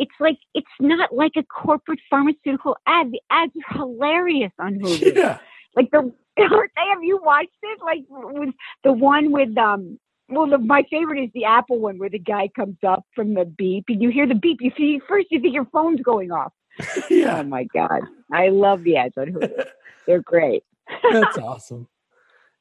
[0.00, 3.12] it's like it's not like a corporate pharmaceutical ad.
[3.12, 5.14] The ads are hilarious on Hulu.
[5.16, 5.38] Yeah.
[5.76, 6.44] like the they?
[6.44, 7.80] Have you watched it?
[7.82, 9.98] Like with the one with um.
[10.32, 13.44] Well, the, my favorite is the Apple one where the guy comes up from the
[13.44, 14.58] beep and you hear the beep.
[14.60, 16.52] You see first you think your phone's going off.
[17.10, 17.40] yeah.
[17.40, 18.02] Oh my god,
[18.32, 19.64] I love the ads on Hulu.
[20.06, 20.62] They're great.
[21.10, 21.88] That's awesome.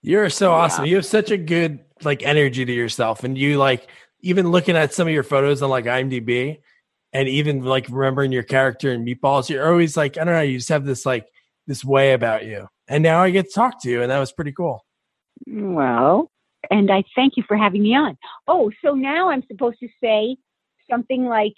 [0.01, 0.85] You're so awesome.
[0.85, 3.87] You have such a good like energy to yourself, and you like
[4.21, 6.59] even looking at some of your photos on like IMDb.
[7.11, 10.57] and even like remembering your character in Meatballs, you're always like, I don't know, you
[10.57, 11.27] just have this like
[11.65, 12.67] this way about you.
[12.87, 14.85] And now I get to talk to you, and that was pretty cool.
[15.47, 16.31] Well,
[16.69, 18.17] and I thank you for having me on.
[18.47, 20.37] Oh, so now I'm supposed to say
[20.89, 21.53] something like,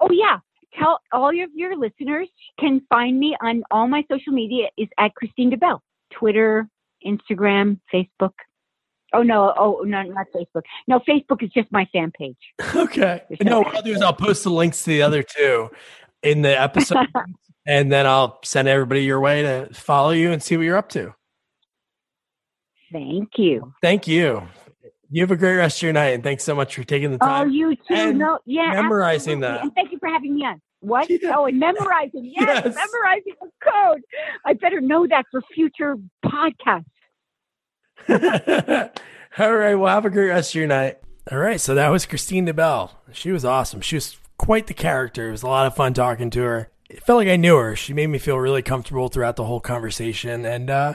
[0.00, 0.38] "Oh yeah,
[0.78, 5.12] tell all of your listeners can find me on all my social media is at
[5.14, 5.80] Kristine DeBell,
[6.12, 6.68] Twitter,
[7.06, 8.34] Instagram, Facebook.
[9.14, 10.62] Oh no, oh no, not Facebook.
[10.86, 12.36] No, Facebook is just my fan page.
[12.74, 13.22] Okay.
[13.42, 15.70] No, what I'll do is I'll post the links to the other two
[16.22, 17.06] in the episode,
[17.66, 20.88] and then I'll send everybody your way to follow you and see what you're up
[20.90, 21.14] to.
[22.92, 23.72] Thank you.
[23.80, 24.46] Thank you.
[25.10, 27.18] You have a great rest of your night, and thanks so much for taking the
[27.20, 27.48] oh, time.
[27.48, 28.14] Oh, you too.
[28.14, 29.58] No, yeah, memorizing absolutely.
[29.58, 29.62] that.
[29.62, 30.60] And thank you for having me on.
[30.80, 31.08] What?
[31.08, 31.36] Yeah.
[31.36, 32.24] Oh, and memorizing.
[32.34, 32.74] Yes, Yes.
[32.74, 34.02] memorizing the code.
[34.44, 36.84] I better know that for future podcasts.
[39.38, 39.74] All right.
[39.74, 40.98] Well, have a great rest of your night.
[41.30, 41.60] All right.
[41.60, 42.90] So that was Kristine DeBell.
[43.12, 43.80] She was awesome.
[43.80, 45.28] She was quite the character.
[45.28, 46.70] It was a lot of fun talking to her.
[46.90, 47.74] It felt like I knew her.
[47.76, 50.44] She made me feel really comfortable throughout the whole conversation.
[50.44, 50.94] And uh,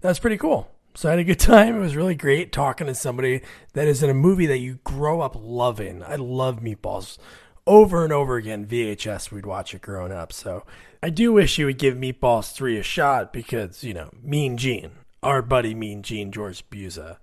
[0.00, 0.70] that was pretty cool.
[0.94, 1.76] So I had a good time.
[1.76, 3.42] It was really great talking to somebody
[3.74, 6.02] that is in a movie that you grow up loving.
[6.02, 7.18] I love Meatballs.
[7.66, 10.32] Over and over again, VHS, we'd watch it growing up.
[10.32, 10.64] So
[11.02, 14.90] I do wish you would give Meatballs 3 a shot because, you know, Mean Gene,
[15.22, 17.18] our buddy Mean Gene, George Buza.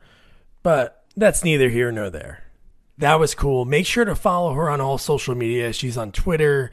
[0.63, 2.43] But that's neither here nor there.
[2.97, 3.65] That was cool.
[3.65, 5.73] Make sure to follow her on all social media.
[5.73, 6.71] She's on Twitter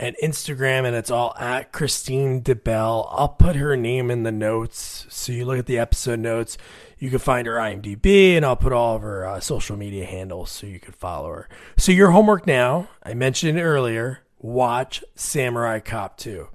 [0.00, 3.08] and Instagram, and it's all at Kristine DeBell.
[3.10, 5.06] I'll put her name in the notes.
[5.10, 6.56] So you look at the episode notes.
[6.98, 10.50] You can find her IMDb, and I'll put all of her uh, social media handles
[10.50, 11.48] so you can follow her.
[11.76, 16.48] So your homework now, I mentioned earlier, watch Samurai Cop 2.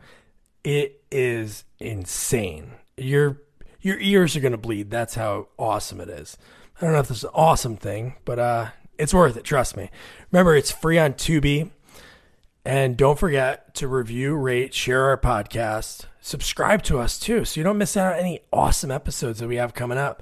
[0.64, 2.72] It is insane.
[2.98, 3.42] Your
[3.84, 4.90] your ears are gonna bleed.
[4.90, 6.38] That's how awesome it is.
[6.78, 8.68] I don't know if this is an awesome thing, but uh,
[8.98, 9.44] it's worth it.
[9.44, 9.92] Trust me.
[10.32, 11.70] Remember, it's free on Tubi.
[12.66, 16.06] And don't forget to review, rate, share our podcast.
[16.22, 19.58] Subscribe to us too, so you don't miss out on any awesome episodes that we
[19.58, 20.22] have coming up.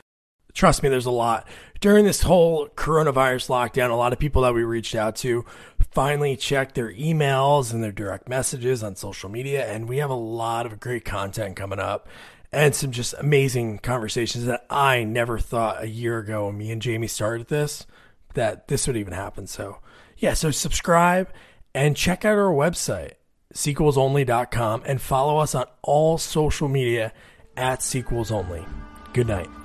[0.54, 1.48] Trust me, there's a lot.
[1.80, 5.46] During this whole coronavirus lockdown, a lot of people that we reached out to
[5.92, 10.16] finally checked their emails and their direct messages on social media, and we have a
[10.16, 12.08] lot of great content coming up
[12.52, 16.82] and some just amazing conversations that I never thought a year ago when me and
[16.82, 17.86] Jamie started this
[18.34, 19.48] that this would even happen.
[19.48, 19.80] So,
[20.18, 21.30] yeah, so subscribe
[21.74, 23.14] and check out our website,
[23.54, 27.14] sequelsonly.com, and follow us on all social media
[27.58, 28.68] at sequelsonly.
[29.14, 29.61] Good night.